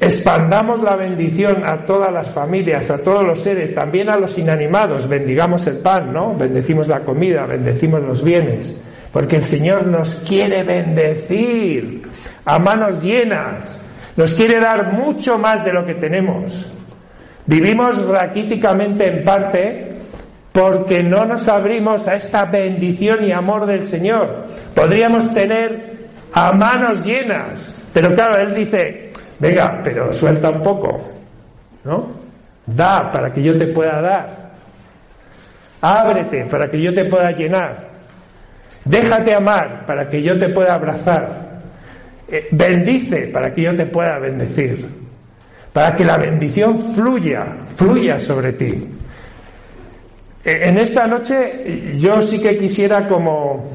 Expandamos 0.01 0.83
la 0.83 0.97
bendición 0.97 1.63
a 1.67 1.85
todas 1.85 2.11
las 2.11 2.31
familias, 2.31 2.91
a 2.91 3.05
todos 3.05 3.23
los 3.23 3.41
seres, 3.43 3.75
también 3.75 4.09
a 4.09 4.17
los 4.17 4.39
inanimados. 4.39 5.07
Bendigamos 5.07 5.67
el 5.67 5.77
pan, 5.79 6.11
¿no? 6.11 6.35
Bendecimos 6.35 6.89
la 6.89 7.01
comida, 7.01 7.45
bendecimos 7.45 8.01
los 8.03 8.25
bienes. 8.25 8.81
Porque 9.13 9.37
el 9.37 9.45
Señor 9.45 9.87
nos 9.87 10.15
quiere 10.27 10.63
bendecir 10.63 12.03
a 12.47 12.59
manos 12.59 13.03
llenas. 13.03 13.85
Nos 14.17 14.33
quiere 14.33 14.59
dar 14.59 14.95
mucho 14.95 15.37
más 15.37 15.67
de 15.67 15.73
lo 15.75 15.85
que 15.85 15.95
tenemos. 15.95 16.73
Vivimos 17.45 18.07
raquíticamente 18.07 19.07
en 19.07 19.25
parte 19.25 19.97
porque 20.53 21.03
no 21.03 21.27
nos 21.27 21.47
abrimos 21.47 22.09
a 22.09 22.17
esta 22.17 22.47
bendición 22.47 23.25
y 23.25 23.33
amor 23.33 23.67
del 23.67 23.87
Señor. 23.87 24.45
Podríamos 24.75 25.35
tener 25.35 26.09
a 26.33 26.53
manos 26.53 27.05
llenas, 27.05 27.79
pero 27.93 28.15
claro, 28.15 28.39
Él 28.39 28.55
dice, 28.55 29.10
venga, 29.41 29.81
pero 29.83 30.13
suelta 30.13 30.51
un 30.51 30.63
poco, 30.63 31.01
¿no? 31.85 32.07
Da 32.67 33.11
para 33.11 33.33
que 33.33 33.43
yo 33.43 33.59
te 33.59 33.67
pueda 33.69 34.01
dar. 34.01 34.51
Ábrete 35.81 36.45
para 36.45 36.71
que 36.71 36.81
yo 36.81 36.95
te 36.95 37.07
pueda 37.07 37.31
llenar. 37.33 37.89
Déjate 38.85 39.35
amar 39.35 39.87
para 39.87 40.09
que 40.09 40.23
yo 40.23 40.39
te 40.39 40.51
pueda 40.51 40.75
abrazar. 40.75 41.61
Eh, 42.29 42.49
bendice 42.53 43.29
para 43.29 43.53
que 43.53 43.63
yo 43.63 43.77
te 43.77 43.87
pueda 43.87 44.19
bendecir. 44.19 44.87
Para 45.73 45.97
que 45.97 46.05
la 46.05 46.19
bendición 46.19 46.95
fluya, 46.95 47.47
fluya 47.75 48.21
sobre 48.21 48.53
ti. 48.53 48.89
Eh, 50.45 50.61
en 50.65 50.79
esta 50.79 51.07
noche 51.07 51.95
yo 51.97 52.21
sí 52.23 52.41
que 52.41 52.57
quisiera 52.57 53.09
como 53.09 53.71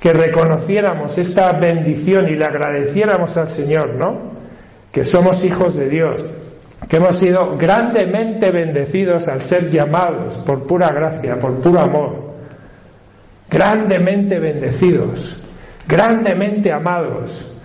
que 0.00 0.12
reconociéramos 0.12 1.16
esta 1.16 1.52
bendición 1.52 2.28
y 2.28 2.36
le 2.36 2.44
agradeciéramos 2.44 3.36
al 3.36 3.48
Señor, 3.48 3.94
¿no? 3.94 4.33
Que 4.94 5.04
somos 5.04 5.44
hijos 5.44 5.74
de 5.74 5.88
Dios, 5.88 6.24
que 6.88 6.98
hemos 6.98 7.16
sido 7.16 7.56
grandemente 7.58 8.52
bendecidos 8.52 9.26
al 9.26 9.42
ser 9.42 9.68
llamados 9.68 10.34
por 10.46 10.62
pura 10.68 10.88
gracia, 10.90 11.36
por 11.36 11.60
puro 11.60 11.80
amor, 11.80 12.34
grandemente 13.50 14.38
bendecidos, 14.38 15.42
grandemente 15.88 16.70
amados, 16.70 17.56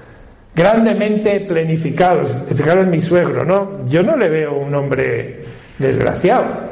grandemente 0.55 1.41
planificados. 1.41 2.31
Fijaros 2.55 2.87
mi 2.87 2.99
suegro, 2.99 3.45
¿no? 3.45 3.87
Yo 3.87 4.01
no 4.01 4.17
le 4.17 4.27
veo 4.27 4.57
un 4.57 4.73
hombre 4.73 5.45
desgraciado. 5.77 6.69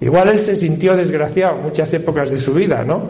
Igual 0.00 0.30
él 0.30 0.40
se 0.40 0.56
sintió 0.56 0.96
desgraciado 0.96 1.56
muchas 1.56 1.92
épocas 1.92 2.30
de 2.30 2.40
su 2.40 2.54
vida, 2.54 2.82
¿no? 2.82 3.02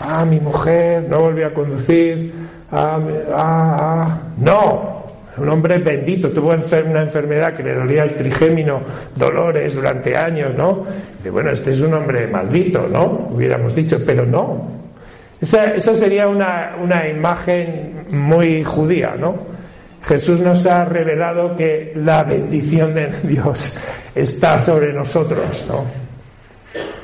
Ah, 0.00 0.26
mi 0.26 0.38
mujer 0.38 1.06
no 1.08 1.20
volvió 1.20 1.46
a 1.46 1.54
conducir. 1.54 2.30
Ah, 2.70 3.00
ah, 3.34 3.76
ah. 3.80 4.20
No, 4.36 4.97
un 5.40 5.48
hombre 5.48 5.78
bendito, 5.78 6.30
tuvo 6.30 6.48
una 6.48 7.02
enfermedad 7.02 7.54
que 7.54 7.62
le 7.62 7.74
dolía 7.74 8.04
el 8.04 8.14
trigémino, 8.14 8.80
dolores 9.14 9.74
durante 9.74 10.16
años, 10.16 10.54
¿no? 10.56 10.84
Y 11.24 11.28
bueno, 11.28 11.50
este 11.50 11.70
es 11.72 11.80
un 11.80 11.94
hombre 11.94 12.26
maldito, 12.26 12.86
¿no? 12.88 13.28
Hubiéramos 13.30 13.74
dicho, 13.74 13.98
pero 14.06 14.24
no. 14.24 14.78
Esa, 15.40 15.74
esa 15.74 15.94
sería 15.94 16.28
una, 16.28 16.76
una 16.82 17.08
imagen 17.08 18.06
muy 18.10 18.64
judía, 18.64 19.14
¿no? 19.18 19.36
Jesús 20.02 20.40
nos 20.40 20.64
ha 20.66 20.84
revelado 20.84 21.54
que 21.54 21.92
la 21.96 22.24
bendición 22.24 22.94
de 22.94 23.10
Dios 23.24 23.78
está 24.14 24.58
sobre 24.58 24.92
nosotros, 24.92 25.66
¿no? 25.68 26.08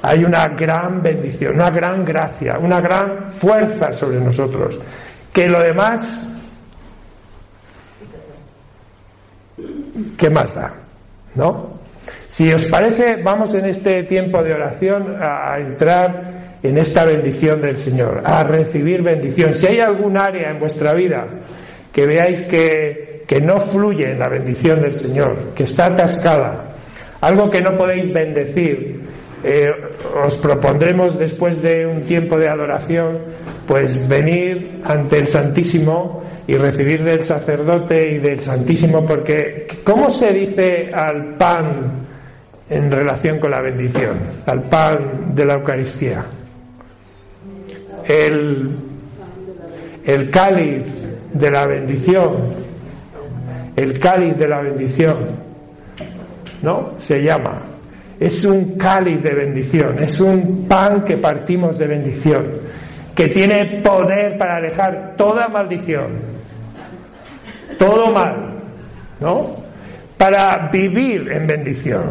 hay 0.05 0.23
una 0.23 0.49
gran 0.49 1.03
bendición, 1.03 1.55
una 1.55 1.71
gran 1.71 2.05
gracia, 2.05 2.59
una 2.61 2.79
gran 2.79 3.25
fuerza 3.25 3.91
sobre 3.95 4.21
nosotros. 4.21 4.79
Que 5.33 5.49
lo 5.49 5.63
demás, 5.63 6.34
¿qué 10.17 10.31
más 10.31 10.55
da? 10.55 10.73
¿No? 11.35 11.75
Si 12.29 12.53
os 12.53 12.65
parece, 12.65 13.23
vamos 13.23 13.55
en 13.55 13.67
este 13.67 14.03
tiempo 14.05 14.43
de 14.43 14.53
oración 14.53 15.17
a, 15.21 15.59
entrar 15.59 16.59
en 16.63 16.79
esta 16.79 17.05
bendición 17.05 17.61
del 17.61 17.77
Señor, 17.77 18.23
a 18.25 18.43
recibir 18.43 19.03
bendición. 19.03 19.55
Si 19.55 19.67
hay 19.67 19.81
algún 19.81 20.19
área 20.19 20.51
en 20.51 20.59
vuestra 20.59 20.95
vida 20.95 21.27
que 21.93 22.07
veáis 22.07 22.43
que, 22.43 23.23
que 23.27 23.41
no 23.41 23.61
fluye 23.61 24.11
en 24.11 24.19
la 24.19 24.29
bendición 24.29 24.81
del 24.81 24.95
Señor, 24.95 25.53
que 25.55 25.65
está 25.65 25.87
atascada, 25.87 26.75
algo 27.21 27.49
que 27.49 27.61
no 27.61 27.77
podéis 27.77 28.13
bendecir, 28.13 29.01
eh, 29.47 29.71
os 30.25 30.39
propondremos 30.39 31.19
después 31.19 31.61
de 31.61 31.87
un 31.87 32.01
tiempo 32.01 32.39
de 32.39 32.49
adoración, 32.49 33.19
pues 33.69 34.09
venir 34.09 34.81
ante 34.85 35.19
el 35.19 35.29
Santísimo 35.29 36.25
y 36.47 36.57
recibir 36.57 37.05
del 37.05 37.23
sacerdote 37.25 38.13
y 38.13 38.19
del 38.21 38.41
Santísimo, 38.41 39.05
porque 39.05 39.67
¿cómo 39.85 40.09
se 40.09 40.33
dice 40.33 40.91
al 40.95 41.37
pan 41.37 42.07
en 42.71 42.91
relación 42.91 43.39
con 43.39 43.51
la 43.51 43.61
bendición? 43.61 44.17
Al 44.47 44.63
pan 44.63 45.35
de 45.35 45.45
la 45.45 45.55
Eucaristía. 45.55 46.25
El, 48.09 48.71
el 50.07 50.31
cáliz 50.31 50.85
de 51.35 51.51
la 51.51 51.67
bendición, 51.67 52.33
el 53.77 53.99
cáliz 53.99 54.39
de 54.39 54.49
la 54.49 54.63
bendición, 54.63 55.19
¿no? 56.63 56.95
Se 56.99 57.23
llama 57.23 57.74
es 58.19 58.45
un 58.45 58.77
cáliz 58.77 59.23
de 59.23 59.35
bendición, 59.35 60.03
es 60.03 60.21
un 60.21 60.67
pan 60.69 61.05
que 61.05 61.17
partimos 61.17 61.79
de 61.79 61.87
bendición, 61.87 62.47
que 63.15 63.29
tiene 63.29 63.81
poder 63.83 64.39
para 64.39 64.57
alejar 64.57 65.15
toda 65.17 65.49
maldición, 65.49 66.07
todo 67.79 68.11
mal, 68.11 68.55
¿no? 69.21 69.57
Para 70.17 70.69
vivir 70.73 71.31
en 71.33 71.47
bendición, 71.47 72.05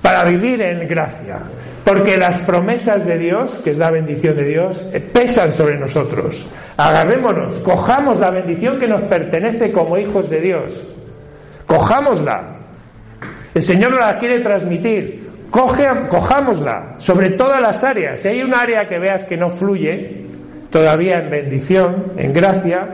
para 0.00 0.24
vivir 0.24 0.62
en 0.62 0.86
gracia, 0.88 1.38
porque 1.84 2.16
las 2.16 2.38
promesas 2.42 3.06
de 3.06 3.18
Dios, 3.18 3.60
que 3.64 3.70
es 3.70 3.78
la 3.78 3.90
bendición 3.90 4.36
de 4.36 4.44
Dios, 4.44 4.90
eh, 4.92 5.00
pesan 5.00 5.52
sobre 5.52 5.78
nosotros. 5.78 6.52
Agarrémonos, 6.76 7.58
cojamos 7.58 8.20
la 8.20 8.30
bendición 8.30 8.78
que 8.78 8.86
nos 8.86 9.02
pertenece 9.02 9.72
como 9.72 9.96
hijos 9.96 10.30
de 10.30 10.40
Dios. 10.40 10.96
Cojámosla. 11.66 12.56
El 13.54 13.62
Señor 13.62 13.90
nos 13.90 14.00
la 14.00 14.18
quiere 14.18 14.40
transmitir. 14.40 15.17
Cojámosla 15.50 16.96
sobre 16.98 17.30
todas 17.30 17.60
las 17.60 17.82
áreas. 17.84 18.20
Si 18.20 18.28
hay 18.28 18.42
un 18.42 18.54
área 18.54 18.86
que 18.88 18.98
veas 18.98 19.24
que 19.24 19.36
no 19.36 19.50
fluye, 19.50 20.24
todavía 20.70 21.20
en 21.20 21.30
bendición, 21.30 22.12
en 22.16 22.32
gracia, 22.32 22.88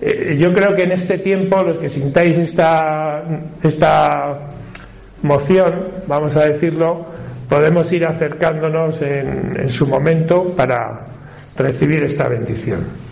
eh, 0.00 0.36
yo 0.38 0.52
creo 0.52 0.74
que 0.74 0.84
en 0.84 0.92
este 0.92 1.18
tiempo 1.18 1.62
los 1.62 1.78
que 1.78 1.88
sintáis 1.88 2.38
esta, 2.38 3.22
esta 3.62 4.38
moción, 5.22 5.88
vamos 6.06 6.34
a 6.36 6.44
decirlo, 6.44 7.04
podemos 7.48 7.92
ir 7.92 8.06
acercándonos 8.06 9.02
en 9.02 9.68
su 9.68 9.86
momento 9.86 10.54
para 10.56 11.06
recibir 11.56 12.02
esta 12.02 12.28
bendición. 12.28 13.09